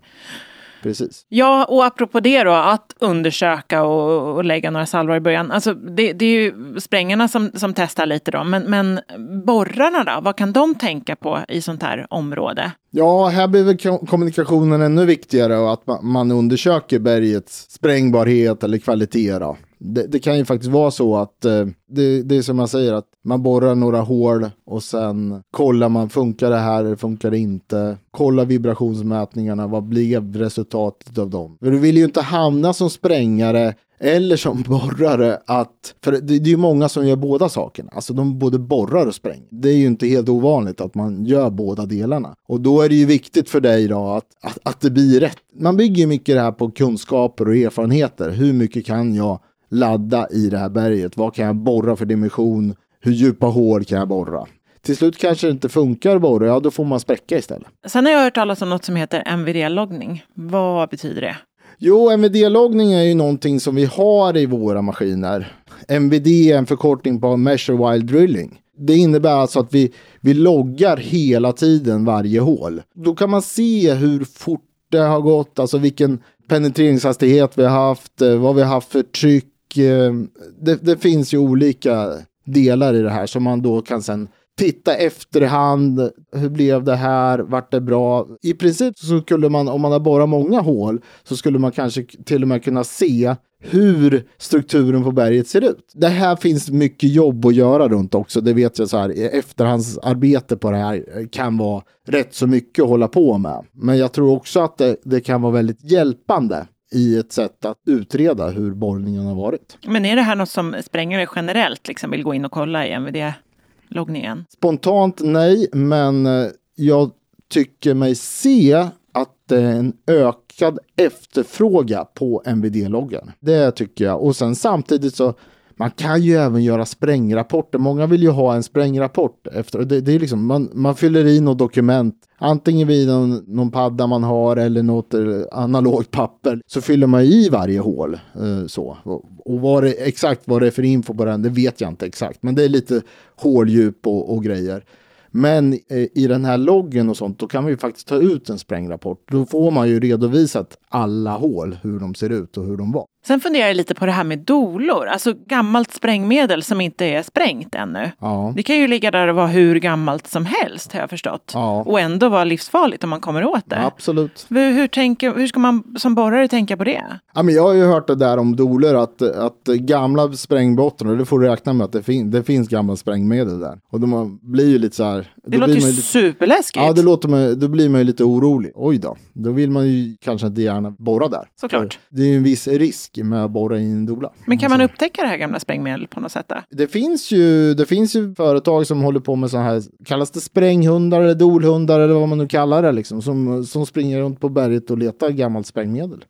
Precis. 0.82 1.26
Ja, 1.28 1.64
och 1.64 1.84
apropå 1.84 2.20
det 2.20 2.44
då, 2.44 2.52
att 2.52 2.94
undersöka 2.98 3.82
och, 3.82 4.36
och 4.36 4.44
lägga 4.44 4.70
några 4.70 4.86
salvar 4.86 5.16
i 5.16 5.20
början. 5.20 5.50
Alltså, 5.50 5.74
det, 5.74 6.12
det 6.12 6.24
är 6.24 6.40
ju 6.40 6.54
sprängarna 6.80 7.28
som, 7.28 7.50
som 7.54 7.74
testar 7.74 8.06
lite 8.06 8.30
då, 8.30 8.44
men, 8.44 8.62
men 8.62 9.00
borrarna 9.46 10.04
då? 10.04 10.20
Vad 10.22 10.36
kan 10.36 10.52
de 10.52 10.74
tänka 10.74 11.16
på 11.16 11.38
i 11.48 11.62
sånt 11.62 11.82
här 11.82 12.06
område? 12.10 12.72
Ja, 12.90 13.26
här 13.28 13.48
blir 13.48 13.64
väl 13.64 13.78
ko- 13.78 14.06
kommunikationen 14.06 14.82
ännu 14.82 15.04
viktigare 15.04 15.56
och 15.58 15.72
att 15.72 15.84
ma- 15.84 16.02
man 16.02 16.30
undersöker 16.30 16.98
bergets 16.98 17.70
sprängbarhet 17.70 18.64
eller 18.64 18.78
kvalitet. 18.78 19.38
Då. 19.38 19.56
Det, 19.82 20.06
det 20.06 20.18
kan 20.18 20.38
ju 20.38 20.44
faktiskt 20.44 20.72
vara 20.72 20.90
så 20.90 21.16
att 21.16 21.44
eh, 21.44 21.66
det, 21.88 22.22
det 22.22 22.36
är 22.36 22.42
som 22.42 22.58
jag 22.58 22.68
säger 22.68 22.92
att 22.92 23.06
man 23.24 23.42
borrar 23.42 23.74
några 23.74 24.00
hål 24.00 24.50
och 24.66 24.82
sen 24.82 25.42
kollar 25.50 25.88
man 25.88 26.08
funkar 26.08 26.50
det 26.50 26.58
här 26.58 26.84
eller 26.84 26.96
funkar 26.96 27.30
det 27.30 27.38
inte. 27.38 27.96
Kolla 28.10 28.44
vibrationsmätningarna, 28.44 29.66
vad 29.66 29.82
blev 29.82 30.36
resultatet 30.36 31.18
av 31.18 31.30
dem? 31.30 31.58
Men 31.60 31.72
du 31.72 31.78
vill 31.78 31.96
ju 31.96 32.04
inte 32.04 32.20
hamna 32.20 32.72
som 32.72 32.90
sprängare 32.90 33.74
eller 34.00 34.36
som 34.36 34.62
borrare 34.68 35.38
att, 35.46 35.94
för 36.04 36.12
det, 36.12 36.20
det 36.20 36.34
är 36.34 36.50
ju 36.50 36.56
många 36.56 36.88
som 36.88 37.06
gör 37.06 37.16
båda 37.16 37.48
sakerna, 37.48 37.90
alltså 37.94 38.12
de 38.12 38.38
både 38.38 38.58
borrar 38.58 39.06
och 39.06 39.14
spränger. 39.14 39.46
Det 39.50 39.68
är 39.68 39.76
ju 39.76 39.86
inte 39.86 40.06
helt 40.06 40.28
ovanligt 40.28 40.80
att 40.80 40.94
man 40.94 41.24
gör 41.24 41.50
båda 41.50 41.86
delarna. 41.86 42.34
Och 42.48 42.60
då 42.60 42.82
är 42.82 42.88
det 42.88 42.94
ju 42.94 43.06
viktigt 43.06 43.48
för 43.48 43.60
dig 43.60 43.88
då 43.88 44.08
att, 44.08 44.26
att, 44.42 44.58
att 44.62 44.80
det 44.80 44.90
blir 44.90 45.20
rätt. 45.20 45.38
Man 45.60 45.76
bygger 45.76 46.06
mycket 46.06 46.34
det 46.34 46.40
här 46.40 46.52
på 46.52 46.70
kunskaper 46.70 47.48
och 47.48 47.56
erfarenheter. 47.56 48.30
Hur 48.30 48.52
mycket 48.52 48.86
kan 48.86 49.14
jag 49.14 49.38
ladda 49.70 50.28
i 50.30 50.48
det 50.48 50.58
här 50.58 50.68
berget? 50.68 51.16
Vad 51.16 51.34
kan 51.34 51.46
jag 51.46 51.56
borra 51.56 51.96
för 51.96 52.04
dimension? 52.04 52.74
Hur 53.00 53.12
djupa 53.12 53.46
hål 53.46 53.84
kan 53.84 53.98
jag 53.98 54.08
borra? 54.08 54.46
Till 54.82 54.96
slut 54.96 55.18
kanske 55.18 55.46
det 55.46 55.50
inte 55.50 55.68
funkar 55.68 56.16
att 56.16 56.22
borra, 56.22 56.46
ja 56.46 56.60
då 56.60 56.70
får 56.70 56.84
man 56.84 57.00
spräcka 57.00 57.38
istället. 57.38 57.68
Sen 57.86 58.06
har 58.06 58.12
jag 58.12 58.22
hört 58.22 58.34
talas 58.34 58.62
om 58.62 58.70
något 58.70 58.84
som 58.84 58.96
heter 58.96 59.22
MVD-loggning. 59.26 60.24
Vad 60.34 60.88
betyder 60.88 61.20
det? 61.20 61.36
Jo, 61.78 62.10
MVD-loggning 62.10 62.92
är 62.92 63.02
ju 63.02 63.14
någonting 63.14 63.60
som 63.60 63.74
vi 63.74 63.84
har 63.84 64.36
i 64.36 64.46
våra 64.46 64.82
maskiner. 64.82 65.52
MVD 65.88 66.26
är 66.26 66.56
en 66.56 66.66
förkortning 66.66 67.20
på 67.20 67.36
Measure 67.36 67.76
While 67.76 68.06
Drilling. 68.06 68.60
Det 68.78 68.96
innebär 68.96 69.30
alltså 69.30 69.60
att 69.60 69.74
vi, 69.74 69.92
vi 70.20 70.34
loggar 70.34 70.96
hela 70.96 71.52
tiden 71.52 72.04
varje 72.04 72.40
hål. 72.40 72.82
Då 72.94 73.14
kan 73.14 73.30
man 73.30 73.42
se 73.42 73.94
hur 73.94 74.24
fort 74.24 74.64
det 74.90 74.98
har 74.98 75.20
gått, 75.20 75.58
alltså 75.58 75.78
vilken 75.78 76.22
penetrationshastighet 76.48 77.58
vi 77.58 77.62
har 77.62 77.86
haft, 77.86 78.22
eh, 78.22 78.34
vad 78.34 78.54
vi 78.54 78.62
har 78.62 78.68
haft 78.68 78.92
för 78.92 79.02
tryck. 79.02 79.49
Eh, 79.78 80.12
det, 80.60 80.84
det 80.84 80.96
finns 80.96 81.34
ju 81.34 81.38
olika 81.38 82.12
delar 82.46 82.94
i 82.94 83.02
det 83.02 83.10
här 83.10 83.26
som 83.26 83.42
man 83.42 83.62
då 83.62 83.82
kan 83.82 84.02
sen 84.02 84.28
titta 84.58 84.94
efterhand. 84.94 86.10
Hur 86.32 86.48
blev 86.48 86.84
det 86.84 86.96
här? 86.96 87.38
Vart 87.38 87.70
det 87.70 87.80
bra? 87.80 88.26
I 88.42 88.54
princip 88.54 88.98
så 88.98 89.20
skulle 89.20 89.48
man, 89.48 89.68
om 89.68 89.80
man 89.80 89.92
har 89.92 90.00
bara 90.00 90.26
många 90.26 90.60
hål, 90.60 91.00
så 91.22 91.36
skulle 91.36 91.58
man 91.58 91.72
kanske 91.72 92.04
till 92.24 92.42
och 92.42 92.48
med 92.48 92.64
kunna 92.64 92.84
se 92.84 93.34
hur 93.62 94.26
strukturen 94.38 95.04
på 95.04 95.12
berget 95.12 95.48
ser 95.48 95.64
ut. 95.64 95.92
Det 95.94 96.08
här 96.08 96.36
finns 96.36 96.70
mycket 96.70 97.12
jobb 97.12 97.46
att 97.46 97.54
göra 97.54 97.88
runt 97.88 98.14
också. 98.14 98.40
Det 98.40 98.52
vet 98.52 98.78
jag 98.78 98.88
så 98.88 98.96
här. 98.96 99.34
Efterhandsarbete 99.34 100.56
på 100.56 100.70
det 100.70 100.76
här 100.76 101.04
eh, 101.16 101.26
kan 101.28 101.56
vara 101.58 101.82
rätt 102.06 102.34
så 102.34 102.46
mycket 102.46 102.82
att 102.82 102.88
hålla 102.88 103.08
på 103.08 103.38
med. 103.38 103.64
Men 103.72 103.98
jag 103.98 104.12
tror 104.12 104.36
också 104.36 104.60
att 104.60 104.78
det, 104.78 104.96
det 105.04 105.20
kan 105.20 105.42
vara 105.42 105.52
väldigt 105.52 105.90
hjälpande 105.90 106.66
i 106.94 107.18
ett 107.18 107.32
sätt 107.32 107.64
att 107.64 107.78
utreda 107.86 108.48
hur 108.50 108.74
borrningen 108.74 109.26
har 109.26 109.34
varit. 109.34 109.78
Men 109.86 110.04
är 110.04 110.16
det 110.16 110.22
här 110.22 110.36
något 110.36 110.48
som 110.48 110.76
sprängare 110.86 111.26
generellt 111.36 111.88
liksom 111.88 112.10
vill 112.10 112.22
gå 112.22 112.34
in 112.34 112.44
och 112.44 112.52
kolla 112.52 112.86
i 112.86 112.90
MVD-loggningen? 112.92 114.44
Spontant 114.48 115.20
nej, 115.24 115.68
men 115.72 116.26
eh, 116.26 116.48
jag 116.74 117.10
tycker 117.48 117.94
mig 117.94 118.14
se 118.14 118.88
att 119.12 119.34
det 119.48 119.60
är 119.60 119.72
en 119.72 119.92
ökad 120.06 120.78
efterfrågan 120.96 122.06
på 122.14 122.42
MVD-loggen. 122.46 123.30
Det 123.40 123.70
tycker 123.70 124.04
jag. 124.04 124.22
Och 124.22 124.36
sen 124.36 124.54
samtidigt 124.54 125.14
så 125.14 125.34
man 125.80 125.90
kan 125.90 126.22
ju 126.22 126.36
även 126.36 126.62
göra 126.64 126.86
sprängrapporter. 126.86 127.78
Många 127.78 128.06
vill 128.06 128.22
ju 128.22 128.30
ha 128.30 128.54
en 128.54 128.62
sprängrapport. 128.62 129.46
Efter. 129.52 129.78
Det, 129.78 130.00
det 130.00 130.12
är 130.12 130.18
liksom, 130.18 130.46
man, 130.46 130.70
man 130.74 130.94
fyller 130.94 131.26
i 131.26 131.40
något 131.40 131.58
dokument, 131.58 132.14
antingen 132.38 132.88
vid 132.88 133.08
någon, 133.08 133.44
någon 133.46 133.70
padda 133.70 134.06
man 134.06 134.22
har 134.22 134.56
eller 134.56 134.82
något 134.82 135.14
eh, 135.14 135.22
analogt 135.52 136.10
papper. 136.10 136.60
Så 136.66 136.80
fyller 136.80 137.06
man 137.06 137.22
i 137.22 137.48
varje 137.48 137.80
hål. 137.80 138.14
Eh, 138.14 138.66
så. 138.66 138.96
Och, 139.02 139.24
och 139.44 139.60
vad 139.60 139.82
det, 139.82 139.92
exakt 139.92 140.42
vad 140.44 140.62
det 140.62 140.66
är 140.66 140.70
för 140.70 140.82
info 140.82 141.14
på 141.14 141.24
den, 141.24 141.42
det 141.42 141.48
vet 141.48 141.80
jag 141.80 141.90
inte 141.90 142.06
exakt. 142.06 142.42
Men 142.42 142.54
det 142.54 142.64
är 142.64 142.68
lite 142.68 143.02
håldjup 143.36 144.06
och, 144.06 144.34
och 144.34 144.44
grejer. 144.44 144.84
Men 145.30 145.72
eh, 145.72 146.06
i 146.14 146.26
den 146.28 146.44
här 146.44 146.58
loggen 146.58 147.08
och 147.08 147.16
sånt, 147.16 147.38
då 147.38 147.46
kan 147.46 147.64
vi 147.64 147.76
faktiskt 147.76 148.08
ta 148.08 148.16
ut 148.16 148.50
en 148.50 148.58
sprängrapport. 148.58 149.24
Då 149.30 149.46
får 149.46 149.70
man 149.70 149.88
ju 149.88 150.00
redovisat 150.00 150.76
alla 150.90 151.36
hål, 151.36 151.78
hur 151.82 152.00
de 152.00 152.14
ser 152.14 152.30
ut 152.30 152.56
och 152.56 152.64
hur 152.64 152.76
de 152.76 152.92
var. 152.92 153.04
Sen 153.26 153.40
funderar 153.40 153.66
jag 153.66 153.76
lite 153.76 153.94
på 153.94 154.06
det 154.06 154.12
här 154.12 154.24
med 154.24 154.38
dolor, 154.38 155.06
alltså 155.06 155.34
gammalt 155.46 155.92
sprängmedel 155.92 156.62
som 156.62 156.80
inte 156.80 157.04
är 157.04 157.22
sprängt 157.22 157.74
ännu. 157.74 158.10
Ja. 158.18 158.52
Det 158.56 158.62
kan 158.62 158.76
ju 158.76 158.88
ligga 158.88 159.10
där 159.10 159.28
och 159.28 159.36
vara 159.36 159.46
hur 159.46 159.80
gammalt 159.80 160.26
som 160.26 160.46
helst 160.46 160.92
har 160.92 161.00
jag 161.00 161.10
förstått. 161.10 161.50
Ja. 161.54 161.82
Och 161.86 162.00
ändå 162.00 162.28
vara 162.28 162.44
livsfarligt 162.44 163.04
om 163.04 163.10
man 163.10 163.20
kommer 163.20 163.44
åt 163.44 163.70
det. 163.70 163.84
Absolut. 163.86 164.46
Hur, 164.48 164.72
hur, 164.72 164.86
tänker, 164.86 165.34
hur 165.34 165.46
ska 165.46 165.60
man 165.60 165.94
som 165.98 166.14
borrare 166.14 166.48
tänka 166.48 166.76
på 166.76 166.84
det? 166.84 167.04
Ja, 167.34 167.42
men 167.42 167.54
jag 167.54 167.62
har 167.62 167.72
ju 167.72 167.84
hört 167.84 168.06
det 168.06 168.14
där 168.14 168.38
om 168.38 168.56
doler 168.56 168.94
att, 168.94 169.22
att 169.22 169.64
gamla 169.64 170.32
sprängbottnar, 170.32 171.16
det 171.16 171.24
får 171.24 171.38
du 171.38 171.48
räkna 171.48 171.72
med 171.72 171.84
att 171.84 171.92
det, 171.92 172.02
fin 172.02 172.30
det 172.30 172.42
finns 172.42 172.68
gamla 172.68 172.96
sprängmedel 172.96 173.60
där. 173.60 173.78
Och 173.90 174.00
de 174.00 174.38
blir 174.42 174.68
ju 174.68 174.78
lite 174.78 174.96
så 174.96 175.04
här. 175.04 175.32
Det 175.46 175.58
låter 175.58 175.74
ju 175.74 175.80
lite, 175.80 176.02
superläskigt. 176.02 176.84
Ja, 176.84 176.92
det 176.92 177.02
låter 177.02 177.28
man, 177.28 177.60
då 177.60 177.68
blir 177.68 177.88
man 177.88 178.00
ju 178.00 178.04
lite 178.04 178.24
orolig. 178.24 178.72
Oj 178.74 178.98
då, 178.98 179.16
då 179.32 179.50
vill 179.50 179.70
man 179.70 179.88
ju 179.88 180.16
kanske 180.20 180.46
inte 180.46 180.62
gärna 180.62 180.79
borra 180.98 181.28
där. 181.28 181.48
Såklart. 181.60 181.94
För 181.94 182.16
Det 182.16 182.22
är 182.22 182.36
en 182.36 182.42
viss 182.42 182.68
risk 182.68 183.18
med 183.22 183.44
att 183.44 183.50
borra 183.50 183.78
i 183.78 183.90
en 183.90 184.06
dola. 184.06 184.32
Men 184.44 184.58
kan 184.58 184.70
man 184.70 184.80
upptäcka 184.80 185.22
det 185.22 185.28
här 185.28 185.36
gamla 185.36 185.60
sprängmedlet 185.60 186.10
på 186.10 186.20
något 186.20 186.32
sätt? 186.32 186.46
Då? 186.48 186.56
Det 186.70 186.86
finns 186.86 187.30
ju, 187.30 187.74
det 187.74 187.86
finns 187.86 188.16
ju 188.16 188.34
företag 188.34 188.86
som 188.86 189.02
håller 189.02 189.20
på 189.20 189.36
med 189.36 189.50
så 189.50 189.58
här, 189.58 189.82
kallas 190.04 190.30
det 190.30 190.40
spränghundar 190.40 191.20
eller 191.20 191.34
dolhundar 191.34 192.00
eller 192.00 192.14
vad 192.14 192.28
man 192.28 192.38
nu 192.38 192.48
kallar 192.48 192.82
det 192.82 192.92
liksom, 192.92 193.22
som, 193.22 193.64
som 193.64 193.86
springer 193.86 194.20
runt 194.20 194.40
på 194.40 194.48
berget 194.48 194.90
och 194.90 194.98
letar 194.98 195.30
gammalt 195.30 195.66
sprängmedel. 195.66 196.24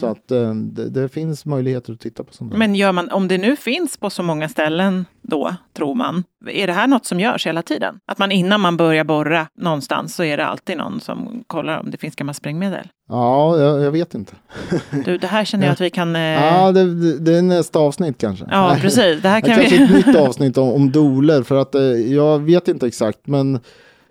Så 0.00 0.06
att 0.06 0.30
eh, 0.30 0.54
det, 0.54 0.90
det 0.90 1.08
finns 1.08 1.46
möjligheter 1.46 1.92
att 1.92 2.00
titta 2.00 2.24
på 2.24 2.32
sånt. 2.32 2.52
Men 2.56 2.74
gör 2.74 2.92
man, 2.92 3.10
om 3.10 3.28
det 3.28 3.38
nu 3.38 3.56
finns 3.56 3.96
på 3.96 4.10
så 4.10 4.22
många 4.22 4.48
ställen 4.48 5.06
då, 5.22 5.54
tror 5.76 5.94
man, 5.94 6.24
är 6.46 6.66
det 6.66 6.72
här 6.72 6.86
något 6.86 7.06
som 7.06 7.20
görs 7.20 7.46
hela 7.46 7.62
tiden? 7.62 7.98
Att 8.06 8.18
man 8.18 8.32
innan 8.32 8.60
man 8.60 8.76
börjar 8.76 9.04
borra 9.04 9.46
någonstans 9.58 10.14
så 10.14 10.24
är 10.24 10.36
det 10.36 10.46
alltid 10.46 10.76
någon 10.76 11.00
som 11.00 11.44
kollar 11.46 11.78
om 11.80 11.90
det 11.90 11.98
finns 11.98 12.14
gamla 12.16 12.34
sprängmedel? 12.34 12.88
Ja, 13.08 13.58
jag, 13.58 13.80
jag 13.82 13.90
vet 13.90 14.14
inte. 14.14 14.32
Du, 15.04 15.18
det 15.18 15.26
här 15.26 15.44
känner 15.44 15.66
jag 15.66 15.72
att 15.72 15.80
vi 15.80 15.90
kan... 15.90 16.16
Eh, 16.16 16.22
Ja, 16.22 16.72
det, 16.72 16.94
det, 16.94 17.18
det 17.18 17.38
är 17.38 17.42
nästa 17.42 17.78
avsnitt 17.78 18.18
kanske. 18.18 18.44
ja, 18.50 18.76
precis. 18.80 19.22
Det 19.22 19.28
här 19.28 19.40
kan 19.40 19.54
Kanske 19.54 19.76
vi... 19.76 19.84
ett 20.00 20.06
nytt 20.06 20.16
avsnitt 20.16 20.58
om, 20.58 20.68
om 20.72 20.90
doler 20.92 21.42
för 21.42 21.56
att 21.56 21.74
eh, 21.74 21.82
jag 21.82 22.38
vet 22.38 22.68
inte 22.68 22.86
exakt 22.86 23.26
men 23.26 23.60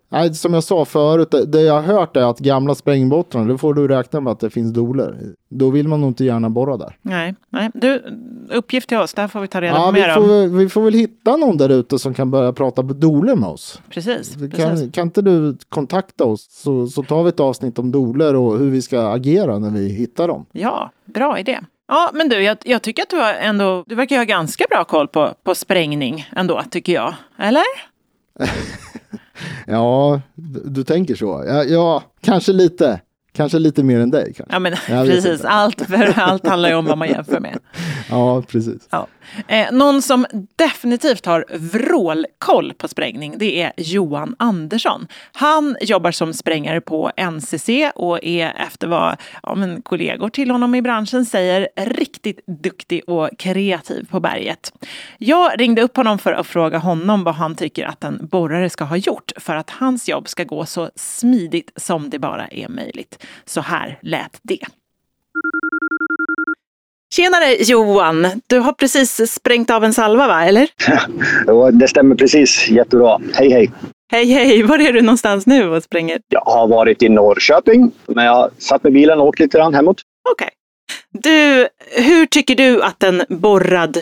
nej, 0.09 0.33
som 0.33 0.53
jag 0.53 0.63
sa 0.63 0.85
förut, 0.85 1.35
det, 1.47 1.61
jag 1.61 1.73
har 1.73 1.81
hört 1.81 2.17
är 2.17 2.21
att 2.21 2.39
gamla 2.39 2.75
sprängbottnar, 2.75 3.45
då 3.45 3.57
får 3.57 3.73
du 3.73 3.87
räkna 3.87 4.19
med 4.19 4.31
att 4.31 4.39
det 4.39 4.49
finns 4.49 4.73
doler. 4.73 5.17
Då 5.49 5.69
vill 5.69 5.87
man 5.87 6.01
nog 6.01 6.09
inte 6.09 6.25
gärna 6.25 6.49
borra 6.49 6.77
där. 6.77 6.97
Nej, 7.01 7.35
nej. 7.49 7.69
Du, 7.73 8.03
uppgift 8.49 8.89
till 8.89 8.97
oss. 8.97 9.13
Det 9.13 9.21
här 9.21 9.27
får 9.27 9.39
vi 9.39 9.47
ta 9.47 9.61
reda 9.61 9.75
Ja, 9.75 9.85
på 9.85 9.91
vi 9.91 10.01
mer 10.01 10.13
får, 10.13 10.43
om. 10.43 10.57
vi 10.57 10.69
får 10.69 10.81
väl 10.81 10.93
hitta 10.93 11.37
någon 11.37 11.57
där 11.57 11.69
ute 11.69 11.99
som 11.99 12.13
kan 12.13 12.31
börja 12.31 12.53
prata 12.53 12.81
doler 12.81 13.35
med 13.35 13.49
oss. 13.49 13.81
Precis. 13.89 14.35
Kan, 14.35 14.49
precis. 14.49 14.91
kan 14.91 15.07
inte 15.07 15.21
du 15.21 15.57
kontakta 15.69 16.25
oss 16.25 16.47
så, 16.49 16.87
så 16.87 17.03
tar 17.03 17.23
vi 17.23 17.29
ett 17.29 17.39
avsnitt 17.39 17.79
om 17.79 17.91
doler 17.91 18.35
och 18.35 18.57
hur 18.57 18.69
vi 18.69 18.81
ska 18.81 19.07
agera 19.07 19.59
när 19.59 19.69
vi 19.69 19.89
hittar 19.89 20.27
dem. 20.27 20.45
Ja, 20.51 20.91
bra 21.05 21.39
idé. 21.39 21.59
Ja, 21.87 22.11
men 22.13 22.29
du, 22.29 22.43
jag, 22.43 22.57
jag 22.63 22.81
tycker 22.81 23.03
att 23.03 23.09
du 23.09 23.15
har 23.17 23.33
ändå... 23.33 23.83
Du 23.87 23.95
verkar 23.95 24.17
ha 24.17 24.23
ganska 24.23 24.65
bra 24.69 24.83
koll 24.83 25.07
på, 25.07 25.33
på 25.43 25.55
sprängning 25.55 26.29
ändå, 26.35 26.63
tycker 26.71 26.93
jag. 26.93 27.13
Eller? 27.37 27.63
Ja, 29.67 30.21
du, 30.35 30.83
tänker 30.83 31.15
så. 31.15 31.43
Ja, 31.47 31.63
ja, 31.63 32.03
kanske 32.21 32.53
lite. 32.53 33.01
Kanske 33.37 33.59
lite 33.59 33.83
mer 33.83 33.99
än 33.99 34.11
dig. 34.11 34.33
Kanske. 34.33 34.55
Ja, 34.55 34.59
men 34.59 34.75
Jag 34.89 35.07
precis. 35.07 35.45
Allt, 35.45 35.81
för 35.81 36.19
allt 36.19 36.47
handlar 36.47 36.69
ju 36.69 36.75
om 36.75 36.85
vad 36.85 36.97
man 36.97 37.07
jämför 37.07 37.39
med. 37.39 37.59
Ja, 38.09 38.41
precis. 38.41 38.87
Ja. 38.89 39.07
Eh, 39.47 39.71
någon 39.71 40.01
som 40.01 40.25
definitivt 40.55 41.25
har 41.25 41.45
vrålkoll 41.49 42.73
på 42.73 42.87
sprängning, 42.87 43.35
det 43.37 43.61
är 43.61 43.73
Johan 43.77 44.35
Andersson. 44.39 45.07
Han 45.31 45.77
jobbar 45.81 46.11
som 46.11 46.33
sprängare 46.33 46.81
på 46.81 47.11
NCC 47.31 47.69
och 47.95 48.23
är 48.23 48.53
efter 48.67 48.87
vad 48.87 49.15
ja, 49.43 49.55
men 49.55 49.81
kollegor 49.81 50.29
till 50.29 50.51
honom 50.51 50.75
i 50.75 50.81
branschen 50.81 51.25
säger 51.25 51.67
riktigt 51.75 52.39
duktig 52.47 53.01
och 53.07 53.29
kreativ 53.37 54.07
på 54.09 54.19
berget. 54.19 54.73
Jag 55.17 55.59
ringde 55.59 55.81
upp 55.81 55.97
honom 55.97 56.19
för 56.19 56.33
att 56.33 56.47
fråga 56.47 56.77
honom 56.77 57.23
vad 57.23 57.35
han 57.35 57.55
tycker 57.55 57.85
att 57.85 58.03
en 58.03 58.27
borrare 58.27 58.69
ska 58.69 58.83
ha 58.83 58.97
gjort 58.97 59.31
för 59.37 59.55
att 59.55 59.69
hans 59.69 60.09
jobb 60.09 60.27
ska 60.27 60.43
gå 60.43 60.65
så 60.65 60.89
smidigt 60.95 61.71
som 61.75 62.09
det 62.09 62.19
bara 62.19 62.47
är 62.47 62.69
möjligt. 62.69 63.25
Så 63.45 63.61
här 63.61 63.99
lät 64.01 64.39
det. 64.41 64.59
Tjenare 67.13 67.55
Johan! 67.63 68.27
Du 68.47 68.59
har 68.59 68.73
precis 68.73 69.31
sprängt 69.33 69.69
av 69.69 69.83
en 69.83 69.93
salva 69.93 70.27
va, 70.27 70.45
eller? 70.45 70.69
Jo, 71.47 71.71
det 71.71 71.87
stämmer 71.87 72.15
precis 72.15 72.69
jättebra. 72.69 73.19
Hej 73.33 73.49
hej! 73.49 73.71
Hej, 74.11 74.25
hej! 74.25 74.63
Var 74.63 74.79
är 74.79 74.93
du 74.93 75.01
någonstans 75.01 75.45
nu 75.45 75.69
och 75.69 75.83
springer? 75.83 76.19
Jag 76.29 76.41
har 76.41 76.67
varit 76.67 77.03
i 77.03 77.09
Norrköping, 77.09 77.91
men 78.05 78.25
jag 78.25 78.49
satt 78.57 78.83
med 78.83 78.93
bilen 78.93 79.19
och 79.19 79.27
åkt 79.27 79.39
lite 79.39 79.57
grann 79.57 79.73
hemåt. 79.73 80.01
Okej. 80.31 80.49
Du, 81.11 81.67
hur 82.01 82.25
tycker 82.25 82.55
du 82.55 82.83
att 82.83 83.03
en 83.03 83.23
borrad 83.29 83.97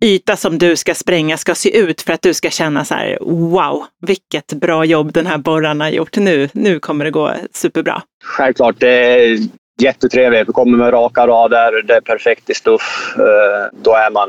yta 0.00 0.36
som 0.36 0.58
du 0.58 0.76
ska 0.76 0.94
spränga 0.94 1.36
ska 1.36 1.54
se 1.54 1.78
ut 1.78 2.02
för 2.02 2.12
att 2.12 2.22
du 2.22 2.34
ska 2.34 2.50
känna 2.50 2.84
så 2.84 2.94
här, 2.94 3.18
wow, 3.20 3.84
vilket 4.06 4.52
bra 4.52 4.84
jobb 4.84 5.12
den 5.12 5.26
här 5.26 5.38
borraren 5.38 5.80
har 5.80 5.88
gjort. 5.88 6.16
Nu, 6.16 6.48
nu 6.52 6.80
kommer 6.80 7.04
det 7.04 7.10
gå 7.10 7.32
superbra. 7.52 8.02
Självklart, 8.24 8.76
det 8.78 8.88
är 8.88 9.38
jättetrevligt. 9.82 10.48
Vi 10.48 10.52
kommer 10.52 10.78
med 10.78 10.92
raka 10.92 11.26
rader, 11.26 11.82
det 11.82 11.94
är 11.94 12.00
perfekt 12.00 12.50
i 12.50 12.54
stuff. 12.54 13.14
Eh, 13.18 13.78
då 13.82 13.94
är 13.94 14.10
man 14.10 14.28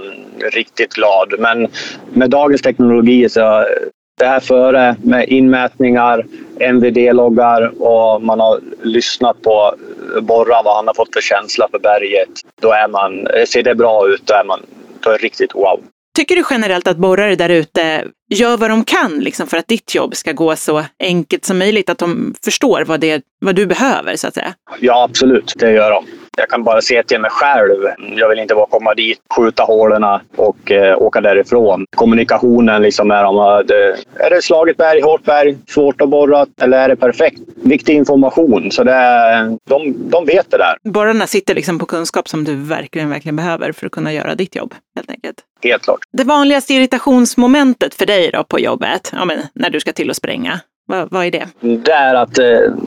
riktigt 0.53 0.93
glad. 0.93 1.33
Men 1.39 1.67
med 2.13 2.29
dagens 2.29 2.61
teknologi 2.61 3.29
så 3.29 3.65
det 4.19 4.25
här 4.25 4.39
före 4.39 4.95
med 5.03 5.29
inmätningar, 5.29 6.25
NVD-loggar 6.73 7.81
och 7.81 8.23
man 8.23 8.39
har 8.39 8.59
lyssnat 8.81 9.41
på 9.41 9.75
borra 10.21 10.61
vad 10.61 10.75
han 10.75 10.87
har 10.87 10.93
fått 10.93 11.13
för 11.13 11.21
känsla 11.21 11.67
för 11.71 11.79
berget. 11.79 12.29
Då 12.61 12.71
är 12.71 12.87
man, 12.87 13.27
ser 13.47 13.63
det 13.63 13.75
bra 13.75 14.07
ut, 14.07 14.21
då 14.25 14.33
är 14.33 14.43
man 14.43 14.59
det 15.09 15.17
riktigt 15.17 15.55
wow. 15.55 15.83
Tycker 16.15 16.35
du 16.35 16.43
generellt 16.49 16.87
att 16.87 16.97
borrare 16.97 17.35
där 17.35 17.49
ute 17.49 18.07
gör 18.29 18.57
vad 18.57 18.69
de 18.69 18.83
kan 18.83 19.19
liksom, 19.19 19.47
för 19.47 19.57
att 19.57 19.67
ditt 19.67 19.95
jobb 19.95 20.15
ska 20.15 20.31
gå 20.31 20.55
så 20.55 20.85
enkelt 20.99 21.45
som 21.45 21.57
möjligt? 21.57 21.89
Att 21.89 21.97
de 21.97 22.35
förstår 22.43 22.85
vad, 22.85 22.99
det, 22.99 23.23
vad 23.39 23.55
du 23.55 23.65
behöver, 23.65 24.15
så 24.15 24.27
att 24.27 24.33
säga? 24.33 24.53
Ja, 24.79 25.03
absolut. 25.03 25.53
Det 25.57 25.71
gör 25.71 25.91
de. 25.91 26.05
Jag 26.37 26.49
kan 26.49 26.63
bara 26.63 26.81
se 26.81 27.03
till 27.03 27.19
mig 27.21 27.31
själv. 27.31 27.77
Jag 28.17 28.29
vill 28.29 28.39
inte 28.39 28.55
bara 28.55 28.65
komma 28.65 28.93
dit, 28.93 29.19
skjuta 29.37 29.63
hålen 29.63 30.03
och 30.35 30.71
eh, 30.71 30.97
åka 31.01 31.21
därifrån. 31.21 31.85
Kommunikationen 31.95 32.81
liksom 32.81 33.11
är 33.11 33.23
de, 33.23 33.63
det, 33.67 33.95
Är 34.25 34.29
det 34.29 34.41
slaget 34.41 34.77
berg, 34.77 35.01
hårt 35.01 35.23
berg, 35.23 35.57
svårt 35.67 36.01
att 36.01 36.09
borra 36.09 36.45
eller 36.61 36.77
är 36.77 36.87
det 36.89 36.95
perfekt? 36.95 37.39
Viktig 37.63 37.93
information. 37.95 38.71
Så 38.71 38.83
det, 38.83 38.91
är- 38.93 39.57
de, 39.69 39.95
de 40.09 40.25
vet 40.25 40.51
det 40.51 40.57
där, 40.57 40.77
Borrarna 40.83 41.27
sitter 41.27 41.55
liksom 41.55 41.79
på 41.79 41.85
kunskap 41.85 42.27
som 42.29 42.43
du 42.43 42.55
verkligen, 42.55 43.09
verkligen 43.09 43.35
behöver 43.35 43.71
för 43.71 43.85
att 43.85 43.91
kunna 43.91 44.13
göra 44.13 44.35
ditt 44.35 44.55
jobb, 44.55 44.73
helt 44.95 45.09
enkelt. 45.11 45.37
helt 45.63 45.83
klart. 45.83 45.99
Det 46.13 46.23
vanligaste 46.23 46.73
irritationsmomentet 46.73 47.93
för 47.93 48.05
dig 48.05 48.29
då 48.33 48.43
på 48.43 48.59
jobbet, 48.59 49.11
ja, 49.15 49.25
men 49.25 49.37
när 49.53 49.69
du 49.69 49.79
ska 49.79 49.91
till 49.93 50.09
att 50.09 50.15
spränga, 50.15 50.59
vad, 50.85 51.07
vad 51.11 51.25
är 51.25 51.31
det? 51.31 51.47
Det 51.59 51.91
är 51.91 52.15
att 52.15 52.37
eh, 52.39 52.45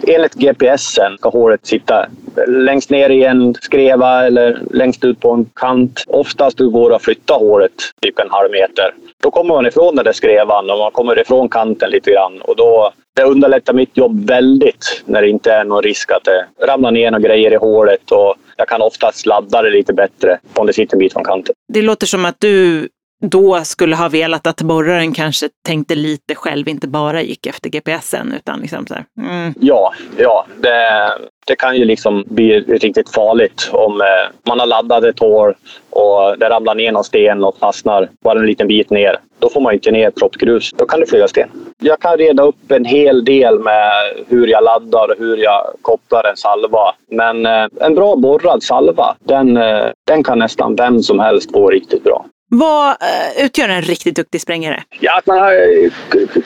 enligt 0.09 0.35
GPSen 0.35 1.17
ska 1.19 1.29
håret 1.29 1.67
sitta 1.67 2.07
längst 2.47 2.91
ner 2.91 3.11
i 3.11 3.25
en 3.25 3.55
skreva 3.55 4.27
eller 4.27 4.61
längst 4.71 5.05
ut 5.05 5.21
på 5.21 5.31
en 5.31 5.47
kant. 5.55 6.05
Oftast 6.07 6.59
du 6.59 6.71
går 6.71 6.95
att 6.95 7.03
flytta 7.03 7.35
håret 7.35 7.73
typ 8.03 8.19
en 8.19 8.31
halv 8.31 8.51
meter. 8.51 8.95
Då 9.23 9.31
kommer 9.31 9.55
man 9.55 9.67
ifrån 9.67 9.97
den 9.97 10.05
där 10.05 10.13
skrevan 10.13 10.71
och 10.71 10.79
man 10.79 10.91
kommer 10.93 11.21
ifrån 11.21 11.49
kanten 11.49 11.91
lite 11.91 12.11
grann. 12.11 12.41
Och 12.41 12.57
då, 12.57 12.93
det 13.17 13.23
underlättar 13.23 13.73
mitt 13.73 13.97
jobb 13.97 14.29
väldigt 14.29 15.03
när 15.05 15.23
det 15.23 15.29
inte 15.29 15.53
är 15.53 15.65
någon 15.65 15.83
risk 15.83 16.11
att 16.11 16.25
det 16.25 16.67
ramlar 16.67 16.91
ner 16.91 17.11
några 17.11 17.29
grejer 17.29 17.53
i 17.53 17.57
håret. 17.57 18.11
Och 18.11 18.35
jag 18.57 18.69
kan 18.69 18.83
oftast 18.83 19.27
ladda 19.27 19.63
det 19.63 19.71
lite 19.71 19.93
bättre 19.93 20.39
om 20.55 20.67
det 20.67 20.73
sitter 20.73 20.95
en 20.95 20.99
bit 20.99 21.13
från 21.13 21.25
kanten. 21.25 21.55
Det 21.73 21.83
låter 21.83 22.07
som 22.07 22.25
att 22.25 22.37
du 22.39 22.89
då 23.29 23.61
skulle 23.65 23.97
ha 23.97 24.09
velat 24.09 24.47
att 24.47 24.63
borraren 24.63 25.13
kanske 25.13 25.49
tänkte 25.67 25.95
lite 25.95 26.35
själv, 26.35 26.69
inte 26.69 26.89
bara 26.89 27.23
gick 27.23 27.47
efter 27.47 27.71
GPSen, 27.71 28.33
utan 28.37 28.61
liksom 28.61 28.87
så 28.87 28.95
här, 28.95 29.05
mm, 29.19 29.55
Ja, 29.61 29.93
ja 30.17 30.47
det, 30.61 31.09
det 31.47 31.57
kan 31.57 31.77
ju 31.77 31.85
liksom 31.85 32.25
bli 32.27 32.61
riktigt 32.61 33.11
farligt 33.11 33.71
om 33.73 34.01
eh, 34.01 34.07
man 34.49 34.61
har 34.61 34.67
laddat 34.67 35.05
ett 35.05 35.19
hål 35.19 35.55
och 35.91 36.39
det 36.39 36.49
ramlar 36.49 36.75
ner 36.75 36.93
någon 36.93 37.05
sten 37.05 37.45
och 37.45 37.59
fastnar 37.59 38.09
bara 38.25 38.39
en 38.39 38.47
liten 38.47 38.69
bit 38.69 38.91
ner. 38.91 39.19
Då 39.39 39.49
får 39.49 39.61
man 39.61 39.75
inte 39.75 39.91
ner 39.91 40.11
proppgrus. 40.11 40.71
Då 40.77 40.87
kan 40.87 41.01
det 41.01 41.07
flyga 41.07 41.29
sten. 41.29 41.49
Jag 41.79 42.01
kan 42.01 42.17
reda 42.17 42.43
upp 42.43 42.71
en 42.71 42.85
hel 42.85 43.25
del 43.25 43.59
med 43.59 43.91
hur 44.29 44.47
jag 44.47 44.65
laddar 44.65 45.11
och 45.11 45.19
hur 45.19 45.37
jag 45.37 45.67
kopplar 45.83 46.25
en 46.31 46.37
salva. 46.37 46.95
Men 47.11 47.47
eh, 47.47 47.67
en 47.81 47.95
bra 47.95 48.17
borrad 48.17 48.63
salva, 48.63 49.17
den, 49.19 49.57
eh, 49.57 49.87
den 50.07 50.23
kan 50.23 50.39
nästan 50.39 50.77
vem 50.77 51.03
som 51.03 51.19
helst 51.19 51.53
få 51.53 51.71
riktigt 51.71 52.05
bra. 52.05 52.27
Vad 52.49 52.91
eh, 52.91 53.45
utgör 53.45 53.69
en 53.69 53.83
riktigt 53.83 54.17
duktig 54.17 54.41
sprängare? 54.41 54.83
Ja, 55.01 55.19
att 55.19 55.27
man 55.27 55.39
har 55.39 55.53
eh, 55.53 55.91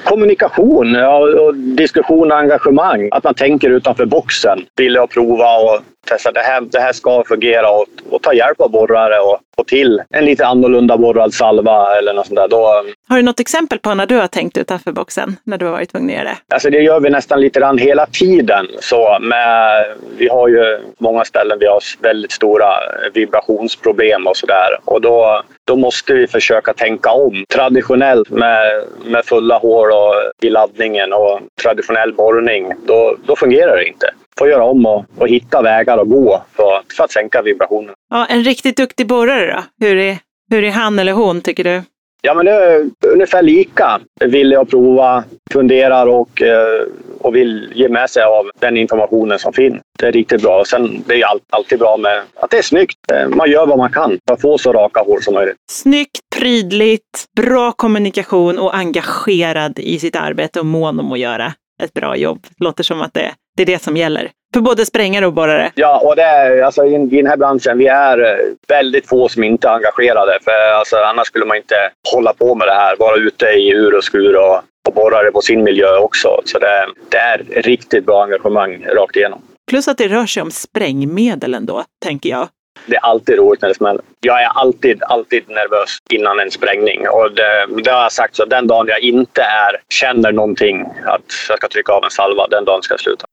kommunikation 0.04 0.96
och 0.96 1.54
diskussion 1.54 2.32
och 2.32 2.38
engagemang. 2.38 3.08
Att 3.12 3.24
man 3.24 3.34
tänker 3.34 3.70
utanför 3.70 4.06
boxen. 4.06 4.58
Vill 4.76 4.94
jag 4.94 5.10
prova 5.10 5.58
och 5.58 5.80
testa 6.08 6.32
det 6.32 6.40
här, 6.40 6.60
det 6.60 6.80
här 6.80 6.92
ska 6.92 7.24
fungera 7.24 7.70
och, 7.70 7.86
och 8.10 8.22
ta 8.22 8.32
hjälp 8.32 8.60
av 8.60 8.70
borrare 8.70 9.18
och 9.18 9.40
få 9.58 9.64
till 9.64 10.02
en 10.10 10.24
lite 10.24 10.46
annorlunda 10.46 10.96
borrad 10.96 11.34
salva 11.34 11.98
eller 11.98 12.12
något 12.14 12.26
sånt 12.26 12.36
där. 12.36 12.48
Då, 12.48 12.84
Har 13.08 13.16
du 13.16 13.22
något 13.22 13.40
exempel 13.40 13.78
på 13.78 13.94
när 13.94 14.06
du 14.06 14.16
har 14.16 14.26
tänkt 14.26 14.58
utanför 14.58 14.92
boxen, 14.92 15.36
när 15.44 15.58
du 15.58 15.64
har 15.64 15.72
varit 15.72 15.90
tvungen 15.90 16.10
att 16.10 16.16
göra 16.16 16.24
det? 16.24 16.54
Alltså 16.54 16.70
det 16.70 16.80
gör 16.80 17.00
vi 17.00 17.10
nästan 17.10 17.40
lite 17.40 17.60
grann 17.60 17.78
hela 17.78 18.06
tiden. 18.06 18.66
Så 18.80 19.18
med, 19.20 19.86
vi 20.18 20.28
har 20.28 20.48
ju 20.48 20.78
många 20.98 21.24
ställen 21.24 21.58
vi 21.60 21.66
har 21.66 21.80
väldigt 22.02 22.32
stora 22.32 22.66
vibrationsproblem 23.14 24.26
och 24.26 24.36
sådär. 24.36 24.78
Och 24.84 25.00
då, 25.00 25.42
då 25.64 25.76
måste 25.76 26.14
vi 26.14 26.26
försöka 26.26 26.72
tänka 26.72 27.10
om. 27.10 27.44
Traditionellt 27.54 28.30
med, 28.30 28.84
med 29.04 29.24
fulla 29.24 29.58
hål 29.58 29.92
och 29.92 30.14
i 30.42 30.50
laddningen 30.50 31.12
och 31.12 31.40
traditionell 31.62 32.14
borrning, 32.14 32.72
då, 32.86 33.16
då 33.26 33.36
fungerar 33.36 33.76
det 33.76 33.88
inte. 33.88 34.10
Får 34.38 34.48
göra 34.48 34.64
om 34.64 34.86
och, 34.86 35.04
och 35.18 35.28
hitta 35.28 35.62
vägar 35.62 35.98
att 35.98 36.08
gå 36.08 36.42
för, 36.56 36.80
för 36.96 37.04
att 37.04 37.12
sänka 37.12 37.42
vibrationen. 37.42 37.94
Ja, 38.10 38.26
en 38.26 38.44
riktigt 38.44 38.76
duktig 38.76 39.06
borrare 39.06 39.47
då? 39.48 39.86
Hur 39.86 39.96
är, 39.96 40.18
hur 40.50 40.64
är 40.64 40.70
han 40.70 40.98
eller 40.98 41.12
hon, 41.12 41.40
tycker 41.40 41.64
du? 41.64 41.82
Ja, 42.22 42.34
men 42.34 42.44
det 42.46 42.52
är 42.52 42.90
ungefär 43.06 43.42
lika. 43.42 44.00
Vill 44.20 44.50
jag 44.52 44.70
prova, 44.70 45.24
funderar 45.52 46.06
och, 46.06 46.42
eh, 46.42 46.82
och 47.20 47.36
vill 47.36 47.72
ge 47.74 47.88
med 47.88 48.10
sig 48.10 48.22
av 48.22 48.50
den 48.58 48.76
informationen 48.76 49.38
som 49.38 49.52
finns. 49.52 49.76
Det 49.98 50.06
är 50.06 50.12
riktigt 50.12 50.42
bra. 50.42 50.64
Sen 50.64 51.02
det 51.06 51.14
är 51.22 51.26
all, 51.26 51.40
alltid 51.50 51.78
bra 51.78 51.96
med 51.96 52.22
att 52.36 52.50
det 52.50 52.58
är 52.58 52.62
snyggt. 52.62 52.98
Eh, 53.12 53.28
Man 53.28 53.50
gör 53.50 53.66
vad 53.66 53.78
man 53.78 53.92
kan 53.92 54.18
för 54.28 54.34
att 54.34 54.40
få 54.40 54.58
så 54.58 54.72
raka 54.72 55.00
hår 55.00 55.20
som 55.20 55.34
möjligt. 55.34 55.56
Snyggt, 55.70 56.20
prydligt, 56.36 57.24
bra 57.36 57.72
kommunikation 57.72 58.58
och 58.58 58.74
engagerad 58.76 59.78
i 59.78 59.98
sitt 59.98 60.16
arbete 60.16 60.60
och 60.60 60.66
mån 60.66 61.00
om 61.00 61.12
att 61.12 61.18
göra 61.18 61.52
ett 61.82 61.94
bra 61.94 62.16
jobb. 62.16 62.46
Låter 62.58 62.84
som 62.84 63.00
att 63.02 63.14
det, 63.14 63.32
det 63.56 63.62
är 63.62 63.66
det 63.66 63.82
som 63.82 63.96
gäller. 63.96 64.30
För 64.54 64.60
både 64.60 64.86
sprängare 64.86 65.26
och 65.26 65.32
borrare. 65.32 65.72
Ja, 65.74 66.00
och 66.04 66.16
det 66.16 66.22
är, 66.22 66.62
alltså, 66.62 66.84
i, 66.84 66.94
i 66.94 67.16
den 67.16 67.26
här 67.26 67.36
branschen, 67.36 67.78
vi 67.78 67.86
är 67.86 68.18
eh, 68.18 68.38
väldigt 68.68 69.08
få 69.08 69.28
som 69.28 69.44
inte 69.44 69.68
är 69.68 69.72
engagerade. 69.72 70.38
För 70.44 70.72
alltså, 70.78 70.96
annars 70.96 71.26
skulle 71.26 71.44
man 71.46 71.56
inte 71.56 71.74
hålla 72.14 72.32
på 72.32 72.54
med 72.54 72.68
det 72.68 72.74
här. 72.74 72.96
Vara 72.96 73.16
ute 73.16 73.46
i 73.46 73.70
ur 73.70 73.96
och 73.96 74.04
skur 74.04 74.36
och, 74.36 74.60
och 74.88 74.94
borra 74.94 75.22
det 75.22 75.32
på 75.32 75.40
sin 75.40 75.64
miljö 75.64 75.96
också. 75.96 76.40
Så 76.44 76.58
det, 76.58 76.86
det 77.08 77.18
är 77.18 77.38
riktigt 77.62 78.06
bra 78.06 78.22
engagemang 78.24 78.86
rakt 78.94 79.16
igenom. 79.16 79.42
Plus 79.70 79.88
att 79.88 79.98
det 79.98 80.08
rör 80.08 80.26
sig 80.26 80.42
om 80.42 80.50
sprängmedel 80.50 81.54
ändå, 81.54 81.84
tänker 82.04 82.30
jag. 82.30 82.48
Det 82.86 82.96
är 82.96 83.00
alltid 83.00 83.38
roligt 83.38 83.62
när 83.62 83.68
det 83.68 83.74
smäller. 83.74 84.02
Jag 84.20 84.42
är 84.42 84.48
alltid, 84.48 85.02
alltid 85.02 85.48
nervös 85.48 85.98
innan 86.10 86.40
en 86.40 86.50
sprängning. 86.50 87.08
Och 87.08 87.32
det, 87.32 87.66
det 87.84 87.90
har 87.90 88.02
jag 88.02 88.12
sagt, 88.12 88.36
så 88.36 88.44
den 88.44 88.66
dagen 88.66 88.86
jag 88.88 89.00
inte 89.00 89.42
är, 89.42 89.80
känner 89.88 90.32
någonting 90.32 90.86
att 91.06 91.22
jag 91.48 91.58
ska 91.58 91.68
trycka 91.68 91.92
av 91.92 92.04
en 92.04 92.10
salva, 92.10 92.46
den 92.46 92.64
dagen 92.64 92.82
ska 92.82 92.92
jag 92.92 93.00
sluta. 93.00 93.26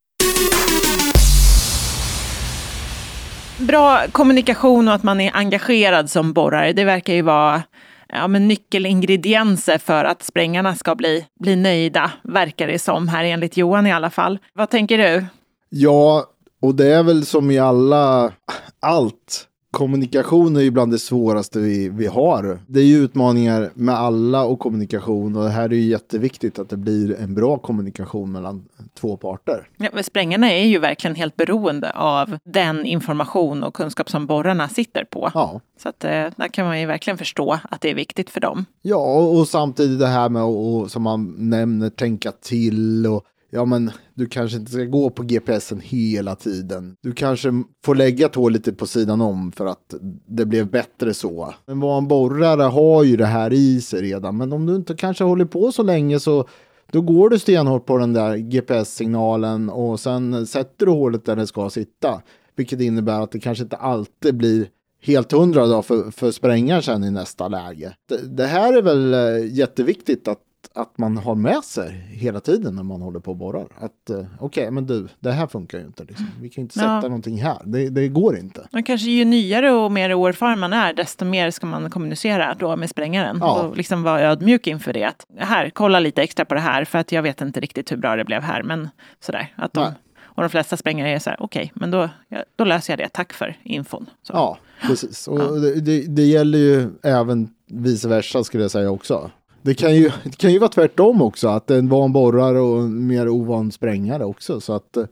Bra 3.59 4.07
kommunikation 4.11 4.87
och 4.87 4.93
att 4.93 5.03
man 5.03 5.21
är 5.21 5.31
engagerad 5.35 6.09
som 6.09 6.33
borrare, 6.33 6.73
det 6.73 6.83
verkar 6.83 7.13
ju 7.13 7.21
vara 7.21 7.63
ja, 8.07 8.27
men 8.27 8.47
nyckelingredienser 8.47 9.77
för 9.77 10.05
att 10.05 10.23
sprängarna 10.23 10.75
ska 10.75 10.95
bli, 10.95 11.25
bli 11.39 11.55
nöjda, 11.55 12.11
verkar 12.23 12.67
det 12.67 12.79
som 12.79 13.07
här 13.07 13.23
enligt 13.23 13.57
Johan 13.57 13.87
i 13.87 13.93
alla 13.93 14.09
fall. 14.09 14.39
Vad 14.53 14.69
tänker 14.69 14.97
du? 14.97 15.25
Ja, 15.69 16.25
och 16.61 16.75
det 16.75 16.87
är 16.87 17.03
väl 17.03 17.25
som 17.25 17.51
i 17.51 17.59
alla, 17.59 18.33
allt. 18.79 19.47
Kommunikation 19.75 20.55
är 20.55 20.61
ju 20.61 20.71
bland 20.71 20.91
det 20.91 20.99
svåraste 20.99 21.59
vi, 21.59 21.89
vi 21.89 22.07
har. 22.07 22.59
Det 22.67 22.79
är 22.79 22.83
ju 22.83 22.97
utmaningar 22.97 23.71
med 23.73 23.95
alla 23.95 24.43
och 24.43 24.59
kommunikation 24.59 25.35
och 25.35 25.43
det 25.43 25.49
här 25.49 25.63
är 25.63 25.73
ju 25.73 25.81
jätteviktigt 25.81 26.59
att 26.59 26.69
det 26.69 26.77
blir 26.77 27.19
en 27.19 27.35
bra 27.35 27.57
kommunikation 27.57 28.31
mellan 28.31 28.65
två 28.99 29.17
parter. 29.17 29.67
Ja, 29.77 29.89
men 29.93 30.03
sprängarna 30.03 30.51
är 30.51 30.65
ju 30.65 30.79
verkligen 30.79 31.15
helt 31.15 31.35
beroende 31.35 31.91
av 31.91 32.37
den 32.43 32.85
information 32.85 33.63
och 33.63 33.73
kunskap 33.73 34.09
som 34.09 34.25
borrarna 34.25 34.69
sitter 34.69 35.03
på. 35.03 35.31
Ja, 35.33 35.61
Så 35.81 35.89
att, 35.89 36.03
eh, 36.03 36.09
där 36.35 36.47
kan 36.47 36.65
man 36.65 36.79
ju 36.79 36.85
verkligen 36.85 37.17
förstå 37.17 37.59
att 37.69 37.81
det 37.81 37.89
är 37.89 37.95
viktigt 37.95 38.29
för 38.29 38.41
dem. 38.41 38.65
ja 38.81 38.97
och, 38.97 39.39
och 39.39 39.47
samtidigt 39.47 39.99
det 39.99 40.07
här 40.07 40.29
med 40.29 40.41
att, 40.41 40.91
som 40.91 41.03
man 41.03 41.35
nämner, 41.37 41.89
tänka 41.89 42.31
till 42.31 43.07
och 43.07 43.23
Ja, 43.49 43.65
men 43.65 43.91
du 44.13 44.25
kanske 44.25 44.57
inte 44.57 44.71
ska 44.71 44.83
gå 44.83 45.09
på 45.09 45.23
GPSen 45.23 45.81
hela 45.83 46.35
tiden. 46.35 46.95
Du 47.01 47.13
kanske 47.13 47.63
får 47.85 47.95
lägga 47.95 48.29
tå 48.29 48.49
lite 48.49 48.73
på 48.73 48.87
sidan 48.87 49.21
om 49.21 49.51
för 49.51 49.65
att 49.65 49.93
det 50.27 50.45
blev 50.45 50.71
bättre 50.71 51.13
så. 51.13 51.53
Men 51.65 51.79
vad 51.79 51.97
en 51.97 52.07
borrare 52.07 52.63
har 52.63 53.03
ju 53.03 53.17
det 53.17 53.25
här 53.25 53.53
i 53.53 53.81
sig 53.81 54.01
redan. 54.01 54.37
Men 54.37 54.53
om 54.53 54.65
du 54.65 54.75
inte 54.75 54.95
kanske 54.95 55.23
håller 55.23 55.45
på 55.45 55.71
så 55.71 55.83
länge 55.83 56.19
så 56.19 56.47
då 56.91 57.01
går 57.01 57.29
du 57.29 57.39
stenhårt 57.39 57.85
på 57.85 57.97
den 57.97 58.13
där 58.13 58.37
GPS-signalen 58.37 59.69
och 59.69 59.99
sen 59.99 60.47
sätter 60.47 60.85
du 60.85 60.91
hålet 60.91 61.25
där 61.25 61.35
det 61.35 61.47
ska 61.47 61.69
sitta. 61.69 62.21
Vilket 62.55 62.81
innebär 62.81 63.21
att 63.21 63.31
det 63.31 63.39
kanske 63.39 63.63
inte 63.63 63.75
alltid 63.75 64.37
blir 64.37 64.67
helt 65.01 65.31
hundra 65.31 65.67
då 65.67 65.81
för, 65.81 66.11
för 66.11 66.31
sprängaren 66.31 66.83
sen 66.83 67.03
i 67.03 67.11
nästa 67.11 67.47
läge. 67.47 67.95
Det, 68.09 68.35
det 68.37 68.45
här 68.45 68.73
är 68.73 68.81
väl 68.81 69.13
eh, 69.13 69.53
jätteviktigt 69.53 70.27
att 70.27 70.39
att 70.73 70.97
man 70.97 71.17
har 71.17 71.35
med 71.35 71.63
sig 71.63 71.91
hela 72.11 72.39
tiden 72.39 72.75
när 72.75 72.83
man 72.83 73.01
håller 73.01 73.19
på 73.19 73.31
och 73.31 73.37
borrar. 73.37 73.67
Att 73.77 74.09
eh, 74.09 74.25
okej, 74.39 74.71
men 74.71 74.85
du, 74.85 75.07
det 75.19 75.31
här 75.31 75.47
funkar 75.47 75.77
ju 75.77 75.85
inte. 75.85 76.03
Liksom. 76.03 76.27
Vi 76.41 76.49
kan 76.49 76.61
inte 76.61 76.73
sätta 76.73 76.85
Ja. 76.87 77.01
någonting 77.01 77.41
här. 77.41 77.57
Det, 77.65 77.89
det 77.89 78.07
går 78.07 78.37
inte. 78.37 78.67
Men 78.71 78.83
kanske 78.83 79.09
ju 79.09 79.25
nyare 79.25 79.71
och 79.71 79.91
mer 79.91 80.13
oerfaren 80.13 80.59
man 80.59 80.73
är, 80.73 80.93
desto 80.93 81.25
mer 81.25 81.51
ska 81.51 81.67
man 81.67 81.89
kommunicera 81.89 82.55
då 82.59 82.75
med 82.75 82.89
sprängaren. 82.89 83.37
Ja. 83.41 83.61
Och 83.61 83.77
liksom 83.77 84.03
vara 84.03 84.21
ödmjuk 84.21 84.67
inför 84.67 84.93
det. 84.93 85.03
Att, 85.03 85.25
här, 85.37 85.69
kolla 85.69 85.99
lite 85.99 86.21
extra 86.23 86.45
på 86.45 86.55
det 86.55 86.61
här, 86.61 86.85
för 86.85 86.99
att 86.99 87.11
jag 87.11 87.21
vet 87.21 87.41
inte 87.41 87.59
riktigt 87.59 87.91
hur 87.91 87.97
bra 87.97 88.15
det 88.15 88.25
blev 88.25 88.41
här. 88.41 88.63
Men 88.63 88.89
sådär. 89.19 89.53
Att 89.55 89.73
de, 89.73 89.83
Nej. 89.83 89.93
och 90.23 90.43
de 90.43 90.49
flesta 90.49 90.77
sprängare 90.77 91.09
är 91.09 91.19
så 91.19 91.29
här, 91.29 91.37
okej, 91.41 91.71
men 91.75 91.91
då, 91.91 92.09
ja, 92.27 92.43
då 92.55 92.63
löser 92.63 92.93
jag 92.93 92.99
det. 92.99 93.09
Tack 93.09 93.33
för 93.33 93.57
infon. 93.63 94.05
Så. 94.23 94.33
Ja, 94.33 94.57
precis. 94.81 95.27
Och 95.27 95.61
det, 95.61 95.81
det, 95.81 96.15
det 96.15 96.23
gäller 96.25 96.57
ju 96.59 96.89
även 97.03 97.49
vice 97.67 98.07
versa 98.07 98.43
skulle 98.43 98.63
jag 98.63 98.71
säga 98.71 98.91
också. 98.91 99.31
Det 99.65 99.73
kan 99.73 99.95
ju, 99.95 100.11
det 100.23 100.37
kan 100.37 100.51
ju 100.51 100.59
vara 100.59 100.69
tvärtom 100.69 101.21
också, 101.21 101.47
att 101.47 101.71
en 101.71 101.89
van 101.89 102.13
borrare 102.13 102.59
och 102.59 102.81
en 102.81 103.07
mer 103.07 103.29
ovan 103.29 103.71
sprängare 103.71 104.25
också. 104.25 104.61
Så 104.61 104.73
att 104.73 104.97
eh, 104.97 105.05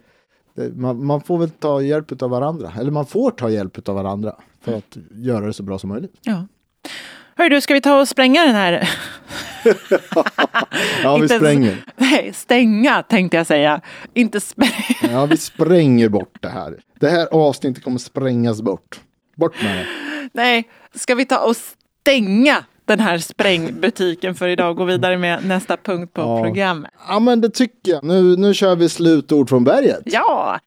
det, 0.55 0.75
man, 0.75 1.05
man 1.05 1.21
får 1.21 1.37
väl 1.37 1.49
ta 1.49 1.81
hjälp 1.81 2.21
av 2.21 2.29
varandra, 2.29 2.73
eller 2.79 2.91
man 2.91 3.05
får 3.05 3.31
ta 3.31 3.49
hjälp 3.49 3.89
av 3.89 3.95
varandra 3.95 4.35
för 4.61 4.73
att 4.73 4.97
göra 5.11 5.45
det 5.45 5.53
så 5.53 5.63
bra 5.63 5.79
som 5.79 5.89
möjligt. 5.89 6.13
Ja. 6.21 6.47
Hör 7.35 7.49
du, 7.49 7.61
ska 7.61 7.73
vi 7.73 7.81
ta 7.81 7.99
och 7.99 8.07
spränga 8.07 8.45
den 8.45 8.55
här? 8.55 8.89
Ja, 11.03 11.17
vi 11.17 11.27
spränger. 11.37 11.85
Nej, 11.97 12.31
stänga 12.33 13.03
tänkte 13.03 13.37
jag 13.37 13.47
säga. 13.47 13.81
Inte 14.13 14.39
spränga. 14.39 14.73
Ja, 15.11 15.25
vi 15.25 15.37
spränger 15.37 16.09
bort 16.09 16.37
det 16.39 16.49
här. 16.49 16.79
Det 16.99 17.09
här 17.09 17.27
avsnittet 17.31 17.83
kommer 17.83 17.97
sprängas 17.97 18.61
bort. 18.61 19.01
Bort 19.35 19.63
med 19.63 19.77
det. 19.77 19.85
Nej, 20.33 20.69
ska 20.95 21.15
vi 21.15 21.25
ta 21.25 21.37
och 21.37 21.55
stänga 22.01 22.63
den 22.85 22.99
här 22.99 23.17
sprängbutiken 23.17 24.35
för 24.35 24.47
idag 24.47 24.69
och 24.69 24.75
gå 24.77 24.83
vidare 24.83 25.17
med 25.17 25.45
nästa 25.45 25.77
punkt 25.77 26.13
på 26.13 26.21
Ja. 26.21 26.43
programmet? 26.43 26.91
Ja, 27.07 27.19
men 27.19 27.41
det 27.41 27.49
tycker 27.49 27.91
jag. 27.91 28.03
Nu, 28.03 28.35
nu 28.37 28.53
kör 28.53 28.75
vi 28.75 28.89
slutord 28.89 29.49
från 29.49 29.63
berget. 29.63 30.01
Ja! 30.05 30.59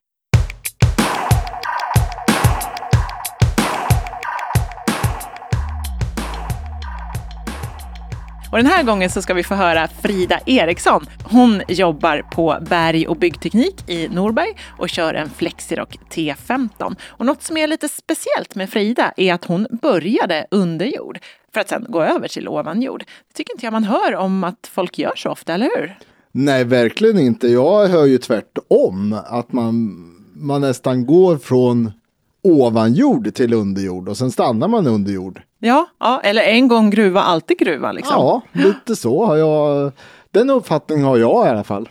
Och 8.51 8.57
den 8.57 8.65
här 8.65 8.83
gången 8.83 9.09
så 9.09 9.21
ska 9.21 9.33
vi 9.33 9.43
få 9.43 9.55
höra 9.55 9.87
Frida 9.87 10.39
Eriksson. 10.45 11.05
Hon 11.23 11.61
jobbar 11.67 12.21
på 12.31 12.57
Berg 12.69 13.07
och 13.07 13.17
byggteknik 13.17 13.89
i 13.89 14.07
Norberg 14.07 14.57
och 14.77 14.89
kör 14.89 15.13
en 15.13 15.29
Flexirock 15.29 15.97
T15. 16.09 16.95
Och 17.07 17.25
något 17.25 17.43
som 17.43 17.57
är 17.57 17.67
lite 17.67 17.89
speciellt 17.89 18.55
med 18.55 18.69
Frida 18.69 19.13
är 19.17 19.33
att 19.33 19.45
hon 19.45 19.67
började 19.81 20.47
under 20.51 20.85
jord 20.85 21.19
för 21.53 21.61
att 21.61 21.69
sen 21.69 21.85
gå 21.89 22.01
över 22.01 22.27
till 22.27 22.47
ovan 22.47 22.81
jord. 22.81 22.99
Det 22.99 23.33
tycker 23.33 23.53
inte 23.53 23.65
jag 23.65 23.73
man 23.73 23.83
hör 23.83 24.15
om 24.15 24.43
att 24.43 24.69
folk 24.73 24.99
gör 24.99 25.13
så 25.15 25.29
ofta, 25.29 25.53
eller 25.53 25.69
hur? 25.77 25.97
Nej, 26.31 26.63
verkligen 26.63 27.19
inte. 27.19 27.47
Jag 27.47 27.87
hör 27.87 28.05
ju 28.05 28.17
tvärtom. 28.17 29.19
Att 29.25 29.53
man, 29.53 29.95
man 30.33 30.61
nästan 30.61 31.05
går 31.05 31.37
från 31.37 31.91
ovanjord 32.47 33.33
till 33.33 33.53
underjord 33.53 34.09
och 34.09 34.17
sen 34.17 34.31
stannar 34.31 34.67
man 34.67 34.87
under 34.87 35.11
jord. 35.11 35.41
Ja, 35.59 35.87
ja, 35.99 36.21
eller 36.23 36.41
en 36.41 36.67
gång 36.67 36.89
gruva, 36.89 37.21
alltid 37.21 37.59
gruva 37.59 37.91
liksom. 37.91 38.15
Ja, 38.15 38.41
lite 38.51 38.95
så 38.95 39.25
har 39.25 39.37
jag. 39.37 39.91
Den 40.31 40.49
uppfattningen 40.49 41.05
har 41.05 41.17
jag 41.17 41.47
i 41.47 41.49
alla 41.49 41.63
fall. 41.63 41.89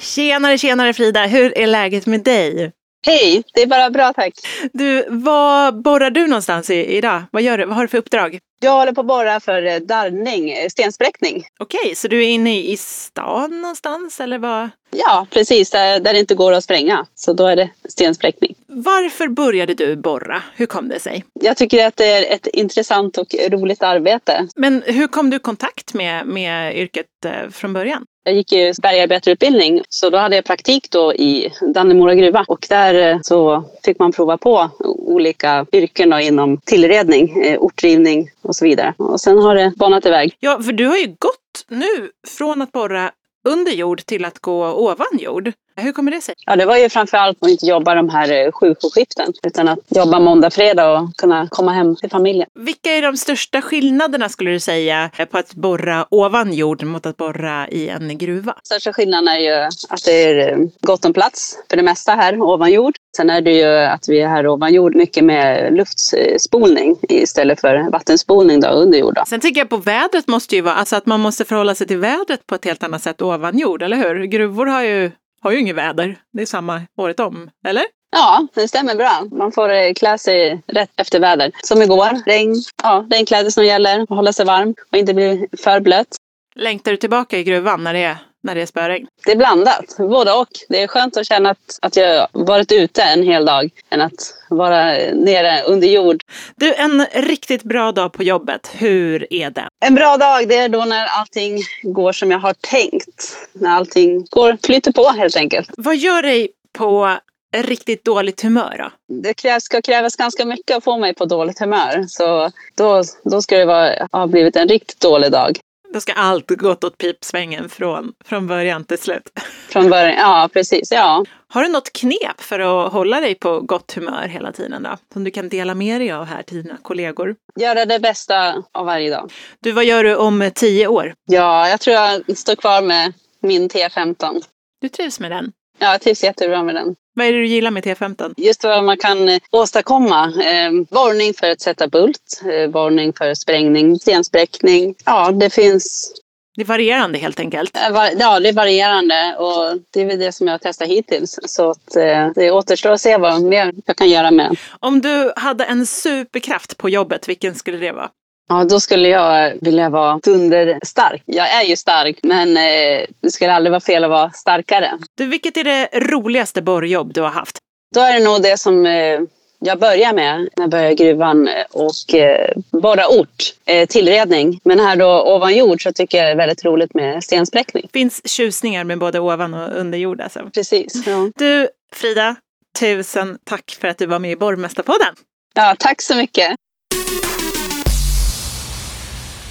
Tjenare, 0.00 0.58
tjenare 0.58 0.92
Frida, 0.92 1.26
hur 1.26 1.58
är 1.58 1.66
läget 1.66 2.06
med 2.06 2.22
dig? 2.22 2.72
Hej, 3.06 3.42
det 3.54 3.62
är 3.62 3.66
bara 3.66 3.90
bra 3.90 4.12
tack. 4.12 4.32
Du, 4.72 5.04
var 5.08 5.72
borrar 5.72 6.10
du 6.10 6.26
någonstans 6.26 6.70
i, 6.70 6.96
idag? 6.96 7.22
Vad 7.30 7.42
gör 7.42 7.58
du? 7.58 7.64
Vad 7.64 7.76
har 7.76 7.82
du 7.82 7.88
för 7.88 7.98
uppdrag? 7.98 8.38
Jag 8.60 8.72
håller 8.72 8.92
på 8.92 9.00
att 9.00 9.06
borra 9.06 9.40
för 9.40 9.66
eh, 9.66 9.76
darrning, 9.76 10.50
eh, 10.50 10.68
stenspräckning. 10.68 11.44
Okej, 11.60 11.94
så 11.94 12.08
du 12.08 12.24
är 12.24 12.28
inne 12.28 12.60
i 12.62 12.76
stan 12.76 13.60
någonstans 13.60 14.20
eller 14.20 14.38
vad? 14.38 14.70
Ja, 14.90 15.26
precis, 15.30 15.70
där, 15.70 16.00
där 16.00 16.12
det 16.12 16.18
inte 16.18 16.34
går 16.34 16.52
att 16.52 16.64
spränga. 16.64 17.06
Så 17.14 17.32
då 17.32 17.46
är 17.46 17.56
det 17.56 17.70
stenspräckning. 17.88 18.54
Varför 18.66 19.28
började 19.28 19.74
du 19.74 19.96
borra? 19.96 20.42
Hur 20.54 20.66
kom 20.66 20.88
det 20.88 21.00
sig? 21.00 21.24
Jag 21.40 21.56
tycker 21.56 21.86
att 21.86 21.96
det 21.96 22.06
är 22.06 22.34
ett 22.34 22.46
intressant 22.46 23.18
och 23.18 23.34
roligt 23.50 23.82
arbete. 23.82 24.48
Men 24.56 24.82
hur 24.86 25.06
kom 25.06 25.30
du 25.30 25.36
i 25.36 25.40
kontakt 25.40 25.94
med, 25.94 26.26
med 26.26 26.76
yrket 26.76 27.06
eh, 27.24 27.50
från 27.50 27.72
början? 27.72 28.04
Jag 28.24 28.34
gick 28.34 28.52
ju 28.52 28.72
bergarbetarutbildning 28.82 29.82
så 29.88 30.10
då 30.10 30.18
hade 30.18 30.36
jag 30.36 30.44
praktik 30.44 30.90
då 30.90 31.14
i 31.14 31.52
Dannemora 31.74 32.14
gruva 32.14 32.44
och 32.48 32.66
där 32.68 32.94
eh, 32.94 33.18
så 33.22 33.64
fick 33.84 33.98
man 33.98 34.12
prova 34.12 34.38
på 34.38 34.70
olika 34.84 35.66
yrken 35.72 36.20
inom 36.20 36.58
tillredning, 36.58 37.42
eh, 37.42 37.58
ortdrivning 37.58 38.30
och 38.42 38.56
så 38.56 38.64
vidare. 38.64 38.94
Och 38.96 39.20
sen 39.20 39.38
har 39.38 39.54
det 39.54 39.72
banat 39.76 40.06
iväg. 40.06 40.36
Ja, 40.40 40.62
för 40.62 40.72
du 40.72 40.86
har 40.86 40.96
ju 40.96 41.06
gått 41.06 41.64
nu 41.68 42.10
från 42.28 42.62
att 42.62 42.72
borra 42.72 43.10
under 43.44 43.72
jord 43.72 44.06
till 44.06 44.24
att 44.24 44.38
gå 44.38 44.72
ovan 44.72 45.18
jord. 45.18 45.52
Hur 45.76 45.92
kommer 45.92 46.10
det 46.10 46.20
sig? 46.20 46.34
Ja, 46.46 46.56
det 46.56 46.66
var 46.66 46.76
ju 46.76 46.88
framför 46.88 47.16
allt 47.16 47.38
att 47.40 47.50
inte 47.50 47.66
jobba 47.66 47.94
de 47.94 48.08
här 48.08 48.32
eh, 48.32 48.52
sjukvårdsskiften 48.52 49.32
utan 49.42 49.68
att 49.68 49.78
jobba 49.88 50.20
måndag, 50.20 50.50
fredag 50.50 50.98
och 51.00 51.16
kunna 51.16 51.48
komma 51.50 51.72
hem 51.72 51.96
till 51.96 52.10
familjen. 52.10 52.48
Vilka 52.54 52.90
är 52.90 53.02
de 53.02 53.16
största 53.16 53.62
skillnaderna 53.62 54.28
skulle 54.28 54.50
du 54.50 54.60
säga 54.60 55.10
på 55.30 55.38
att 55.38 55.54
borra 55.54 56.06
ovan 56.10 56.52
jord 56.52 56.82
mot 56.82 57.06
att 57.06 57.16
borra 57.16 57.68
i 57.68 57.88
en 57.88 58.18
gruva? 58.18 58.54
Största 58.64 58.92
skillnaden 58.92 59.28
är 59.28 59.38
ju 59.38 59.52
att 59.88 60.04
det 60.04 60.24
är 60.24 60.52
eh, 60.52 60.58
gott 60.80 61.04
om 61.04 61.12
plats 61.12 61.58
för 61.70 61.76
det 61.76 61.82
mesta 61.82 62.12
här 62.12 62.42
ovan 62.42 62.72
jord. 62.72 62.94
Sen 63.16 63.30
är 63.30 63.40
det 63.40 63.52
ju 63.52 63.64
att 63.66 64.08
vi 64.08 64.20
är 64.20 64.28
här 64.28 64.46
ovan 64.46 64.74
jord 64.74 64.94
mycket 64.94 65.24
med 65.24 65.72
luftspolning 65.74 66.96
istället 67.08 67.60
för 67.60 67.90
vattenspolning 67.90 68.60
då, 68.60 68.68
under 68.68 68.98
jord. 68.98 69.14
Då. 69.14 69.22
Sen 69.26 69.40
tänker 69.40 69.60
jag 69.60 69.68
på 69.68 69.76
vädret 69.76 70.28
måste 70.28 70.56
ju 70.56 70.62
vara, 70.62 70.74
alltså 70.74 70.96
att 70.96 71.06
man 71.06 71.20
måste 71.20 71.44
förhålla 71.44 71.74
sig 71.74 71.86
till 71.86 71.98
vädret 71.98 72.46
på 72.46 72.54
ett 72.54 72.64
helt 72.64 72.82
annat 72.82 73.02
sätt 73.02 73.22
ovan 73.22 73.58
jord, 73.58 73.82
eller 73.82 73.96
hur? 73.96 74.24
Gruvor 74.24 74.66
har 74.66 74.82
ju, 74.82 75.10
har 75.42 75.50
ju 75.50 75.58
inget 75.58 75.76
väder, 75.76 76.16
det 76.32 76.42
är 76.42 76.46
samma 76.46 76.82
året 76.96 77.20
om, 77.20 77.50
eller? 77.66 77.84
Ja, 78.12 78.46
det 78.54 78.68
stämmer 78.68 78.94
bra. 78.94 79.26
Man 79.30 79.52
får 79.52 79.72
eh, 79.72 79.92
klä 79.92 80.18
sig 80.18 80.62
rätt 80.66 80.90
efter 80.96 81.20
väder. 81.20 81.52
Som 81.62 81.82
igår, 81.82 82.26
regn, 82.26 82.54
ja, 82.82 83.06
regnkläder 83.10 83.50
som 83.50 83.64
gäller, 83.64 84.06
hålla 84.08 84.32
sig 84.32 84.46
varm 84.46 84.74
och 84.92 84.98
inte 84.98 85.14
bli 85.14 85.48
för 85.58 85.80
blöt. 85.80 86.16
Längtar 86.54 86.90
du 86.90 86.96
tillbaka 86.96 87.38
i 87.38 87.44
gruvan 87.44 87.84
när 87.84 87.92
det 87.92 88.02
är, 88.02 88.16
när 88.42 88.54
det 88.54 88.62
är 88.62 88.66
spöregn? 88.66 89.06
Det 89.24 89.32
är 89.32 89.36
blandat, 89.36 89.96
både 89.98 90.32
och. 90.32 90.48
Det 90.68 90.82
är 90.82 90.86
skönt 90.86 91.16
att 91.16 91.26
känna 91.26 91.50
att, 91.50 91.78
att 91.82 91.96
jag 91.96 92.26
varit 92.32 92.72
ute 92.72 93.02
en 93.02 93.22
hel 93.22 93.44
dag 93.44 93.70
än 93.90 94.00
att 94.00 94.34
vara 94.48 94.84
nere 95.14 95.62
under 95.62 95.88
jord. 95.88 96.22
Du, 96.56 96.74
en 96.74 97.06
riktigt 97.12 97.62
bra 97.62 97.92
dag 97.92 98.12
på 98.12 98.22
jobbet, 98.22 98.70
hur 98.78 99.32
är 99.32 99.50
den? 99.50 99.68
En 99.84 99.94
bra 99.94 100.16
dag 100.16 100.48
det 100.48 100.56
är 100.56 100.68
då 100.68 100.84
när 100.84 101.06
allting 101.06 101.62
går 101.82 102.12
som 102.12 102.30
jag 102.30 102.38
har 102.38 102.54
tänkt. 102.54 103.36
När 103.52 103.70
allting 103.70 104.26
går, 104.30 104.58
flyter 104.66 104.92
på 104.92 105.08
helt 105.08 105.36
enkelt. 105.36 105.70
Vad 105.76 105.96
gör 105.96 106.22
dig 106.22 106.48
på 106.72 107.16
riktigt 107.56 108.04
dåligt 108.04 108.42
humör 108.42 108.76
då? 108.78 109.14
Det 109.22 109.34
krävs, 109.34 109.64
ska 109.64 109.82
krävas 109.82 110.16
ganska 110.16 110.44
mycket 110.44 110.76
att 110.76 110.84
få 110.84 110.98
mig 110.98 111.14
på 111.14 111.24
dåligt 111.24 111.58
humör. 111.58 112.04
Så 112.08 112.50
då, 112.76 113.02
då 113.24 113.42
ska 113.42 113.58
det 113.58 113.64
vara, 113.64 114.08
ha 114.12 114.26
blivit 114.26 114.56
en 114.56 114.68
riktigt 114.68 115.00
dålig 115.00 115.32
dag. 115.32 115.58
Då 115.92 116.00
ska 116.00 116.12
allt 116.12 116.50
gått 116.50 116.84
åt 116.84 116.98
pipsvängen 116.98 117.68
från, 117.68 118.12
från 118.24 118.46
början 118.46 118.84
till 118.84 118.98
slut. 118.98 119.22
Från 119.68 119.90
början, 119.90 120.14
ja 120.18 120.48
precis, 120.52 120.92
ja. 120.92 121.24
Har 121.48 121.62
du 121.62 121.68
något 121.68 121.92
knep 121.92 122.40
för 122.40 122.60
att 122.60 122.92
hålla 122.92 123.20
dig 123.20 123.34
på 123.34 123.60
gott 123.60 123.92
humör 123.92 124.28
hela 124.28 124.52
tiden 124.52 124.82
då? 124.82 124.96
Som 125.12 125.24
du 125.24 125.30
kan 125.30 125.48
dela 125.48 125.74
med 125.74 126.00
dig 126.00 126.12
av 126.12 126.24
här 126.24 126.42
till 126.42 126.62
dina 126.62 126.76
kollegor? 126.82 127.36
Göra 127.60 127.84
det 127.84 127.98
bästa 127.98 128.62
av 128.72 128.86
varje 128.86 129.10
dag. 129.10 129.32
Du, 129.60 129.72
vad 129.72 129.84
gör 129.84 130.04
du 130.04 130.16
om 130.16 130.50
tio 130.54 130.86
år? 130.86 131.14
Ja, 131.26 131.68
jag 131.68 131.80
tror 131.80 131.96
jag 131.96 132.38
står 132.38 132.54
kvar 132.54 132.82
med 132.82 133.12
min 133.42 133.68
T15. 133.68 134.42
Du 134.80 134.88
trivs 134.88 135.20
med 135.20 135.30
den? 135.30 135.52
Ja, 135.80 135.90
jag 135.92 136.00
trivs 136.00 136.24
jättebra 136.24 136.62
med 136.62 136.74
den. 136.74 136.94
Vad 137.14 137.26
är 137.26 137.32
det 137.32 137.38
du 137.38 137.46
gillar 137.46 137.70
med 137.70 137.84
T15? 137.84 138.34
Just 138.36 138.64
vad 138.64 138.84
man 138.84 138.96
kan 138.98 139.28
eh, 139.28 139.38
åstadkomma. 139.50 140.24
Eh, 140.24 140.70
varning 140.90 141.34
för 141.34 141.50
att 141.50 141.60
sätta 141.60 141.88
bult, 141.88 142.42
eh, 142.52 142.70
varning 142.70 143.12
för 143.12 143.34
sprängning, 143.34 143.98
stenspräckning. 143.98 144.94
Ja, 145.04 145.30
det 145.32 145.50
finns 145.50 146.12
Det 146.56 146.62
är 146.62 146.66
varierande 146.66 147.18
helt 147.18 147.40
enkelt. 147.40 147.76
eh, 147.76 147.82
Ja, 148.18 148.40
det 148.40 148.48
är 148.48 148.52
varierande 148.52 149.36
och 149.38 149.78
det 149.92 150.00
är 150.00 150.06
väl 150.06 150.18
det 150.18 150.32
som 150.32 150.46
jag 150.46 150.54
har 150.54 150.58
testat 150.58 150.88
hittills. 150.88 151.38
Så 151.46 151.70
att, 151.70 151.96
eh, 151.96 152.28
det 152.34 152.50
återstår 152.50 152.90
att 152.90 153.00
se 153.00 153.16
vad 153.16 153.42
mer 153.42 153.72
jag 153.86 153.96
kan 153.96 154.08
göra 154.10 154.30
med. 154.30 154.56
Om 154.80 155.00
du 155.00 155.32
hade 155.36 155.64
en 155.64 155.86
superkraft 155.86 156.76
på 156.76 156.88
jobbet, 156.88 157.28
vilken 157.28 157.54
skulle 157.54 157.76
det 157.78 157.92
vara? 157.92 158.10
Ja, 158.50 158.64
då 158.64 158.80
skulle 158.80 159.08
jag 159.08 159.52
vilja 159.60 159.88
vara 159.88 160.18
dunderstark. 160.22 161.22
Jag 161.26 161.54
är 161.54 161.62
ju 161.62 161.76
stark, 161.76 162.18
men 162.22 162.56
eh, 162.56 163.06
det 163.20 163.30
skulle 163.30 163.52
aldrig 163.52 163.70
vara 163.70 163.80
fel 163.80 164.04
att 164.04 164.10
vara 164.10 164.30
starkare. 164.30 164.98
Du, 165.14 165.26
vilket 165.26 165.56
är 165.56 165.64
det 165.64 165.88
roligaste 165.92 166.62
borrjobb 166.62 167.14
du 167.14 167.20
har 167.20 167.30
haft? 167.30 167.58
Då 167.94 168.00
är 168.00 168.18
det 168.18 168.24
nog 168.24 168.42
det 168.42 168.58
som 168.58 168.86
eh, 168.86 169.20
jag 169.58 169.78
börjar 169.78 170.12
med 170.12 170.48
när 170.56 170.62
jag 170.62 170.70
börjar 170.70 170.90
i 170.90 170.94
gruvan 170.94 171.48
och 171.70 172.14
eh, 172.14 172.52
borra 172.70 173.08
ort, 173.08 173.54
eh, 173.64 173.86
tillredning. 173.86 174.60
Men 174.64 174.80
här 174.80 174.96
då 174.96 175.34
ovan 175.34 175.56
jord 175.56 175.82
så 175.82 175.92
tycker 175.92 176.18
jag 176.18 176.26
det 176.26 176.30
är 176.30 176.36
väldigt 176.36 176.64
roligt 176.64 176.94
med 176.94 177.24
stenspräckning. 177.24 177.88
finns 177.92 178.28
tjusningar 178.28 178.84
med 178.84 178.98
både 178.98 179.20
ovan 179.20 179.54
och 179.54 179.76
under 179.76 179.98
jord 179.98 180.20
alltså. 180.20 180.50
Precis. 180.54 181.06
Ja. 181.06 181.30
Du, 181.36 181.68
Frida, 181.92 182.36
tusen 182.78 183.38
tack 183.44 183.78
för 183.80 183.88
att 183.88 183.98
du 183.98 184.06
var 184.06 184.18
med 184.18 184.30
i 184.30 184.36
Borgmästarpodden. 184.36 185.14
ja, 185.54 185.76
tack 185.78 186.02
så 186.02 186.14
mycket. 186.14 186.56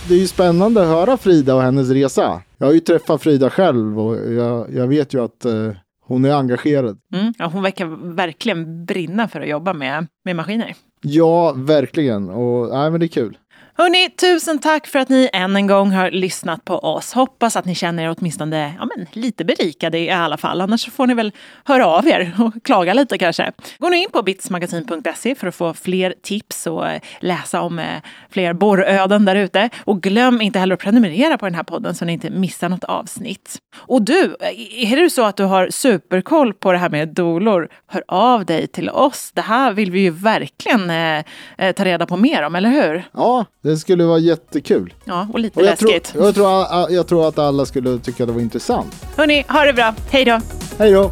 Det 0.09 0.15
är 0.15 0.19
ju 0.19 0.27
spännande 0.27 0.81
att 0.81 0.87
höra 0.87 1.17
Frida 1.17 1.55
och 1.55 1.61
hennes 1.61 1.89
resa. 1.89 2.41
Jag 2.57 2.67
har 2.67 2.73
ju 2.73 2.79
träffat 2.79 3.21
Frida 3.21 3.49
själv 3.49 3.99
och 3.99 4.33
jag, 4.33 4.73
jag 4.73 4.87
vet 4.87 5.13
ju 5.13 5.23
att 5.23 5.45
eh, 5.45 5.71
hon 6.05 6.25
är 6.25 6.31
engagerad. 6.31 6.97
Mm. 7.13 7.33
Ja, 7.37 7.45
hon 7.45 7.63
verkar 7.63 8.15
verkligen 8.15 8.85
brinna 8.85 9.27
för 9.27 9.41
att 9.41 9.49
jobba 9.49 9.73
med, 9.73 10.07
med 10.25 10.35
maskiner. 10.35 10.75
Ja, 11.01 11.53
verkligen. 11.55 12.29
Och 12.29 12.69
nej, 12.69 12.91
men 12.91 12.99
det 12.99 13.05
är 13.05 13.07
kul. 13.07 13.37
Hörni, 13.79 14.09
tusen 14.09 14.59
tack 14.59 14.87
för 14.87 14.99
att 14.99 15.09
ni 15.09 15.29
än 15.33 15.55
en 15.55 15.67
gång 15.67 15.91
har 15.91 16.11
lyssnat 16.11 16.65
på 16.65 16.79
oss. 16.79 17.13
Hoppas 17.13 17.55
att 17.55 17.65
ni 17.65 17.75
känner 17.75 18.03
er 18.03 18.15
åtminstone 18.17 18.73
ja, 18.79 18.87
men, 18.95 19.07
lite 19.11 19.45
berikade 19.45 19.99
i 19.99 20.09
alla 20.09 20.37
fall. 20.37 20.61
Annars 20.61 20.89
får 20.89 21.07
ni 21.07 21.13
väl 21.13 21.31
höra 21.63 21.87
av 21.87 22.07
er 22.07 22.35
och 22.39 22.63
klaga 22.63 22.93
lite 22.93 23.17
kanske. 23.17 23.51
Gå 23.77 23.89
nu 23.89 23.97
in 23.97 24.09
på 24.13 24.21
bitsmagasin.se 24.21 25.35
för 25.35 25.47
att 25.47 25.55
få 25.55 25.73
fler 25.73 26.13
tips 26.23 26.67
och 26.67 26.87
eh, 26.87 27.01
läsa 27.19 27.61
om 27.61 27.79
eh, 27.79 27.85
fler 28.29 28.53
borröden 28.53 29.25
där 29.25 29.35
ute. 29.35 29.69
Och 29.83 30.01
glöm 30.01 30.41
inte 30.41 30.59
heller 30.59 30.75
att 30.75 30.81
prenumerera 30.81 31.37
på 31.37 31.45
den 31.45 31.55
här 31.55 31.63
podden 31.63 31.95
så 31.95 32.05
ni 32.05 32.13
inte 32.13 32.29
missar 32.29 32.69
något 32.69 32.83
avsnitt. 32.83 33.57
Och 33.77 34.01
du, 34.01 34.35
eh, 34.39 34.91
är 34.91 35.03
det 35.03 35.09
så 35.09 35.25
att 35.25 35.37
du 35.37 35.43
har 35.43 35.69
superkoll 35.69 36.53
på 36.53 36.71
det 36.71 36.77
här 36.77 36.89
med 36.89 37.07
dolor, 37.07 37.69
hör 37.87 38.03
av 38.07 38.45
dig 38.45 38.67
till 38.67 38.89
oss. 38.89 39.31
Det 39.33 39.41
här 39.41 39.73
vill 39.73 39.91
vi 39.91 39.99
ju 39.99 40.09
verkligen 40.09 40.89
eh 40.89 41.23
ta 41.75 41.85
reda 41.85 42.05
på 42.05 42.17
mer 42.17 42.43
om, 42.43 42.55
eller 42.55 42.69
hur? 42.69 43.03
Ja, 43.13 43.45
det 43.69 43.77
skulle 43.77 44.03
vara 44.03 44.19
jättekul. 44.19 44.93
Ja, 45.05 45.27
och 45.33 45.39
lite 45.39 45.59
Och 45.59 45.65
jag, 45.65 45.77
tror, 45.77 45.91
läskigt. 45.91 46.15
jag, 46.21 46.35
tror, 46.35 46.47
jag 46.89 47.07
tror 47.07 47.27
att 47.27 47.39
alla 47.39 47.65
skulle 47.65 47.99
tycka 47.99 48.25
det 48.25 48.31
var 48.31 48.41
intressant. 48.41 49.05
Hörni, 49.17 49.45
ha 49.49 49.63
det 49.65 49.73
bra. 49.73 49.93
Hej 50.09 50.25
då! 50.25 50.39
Hej 50.79 50.91
då! 50.91 51.11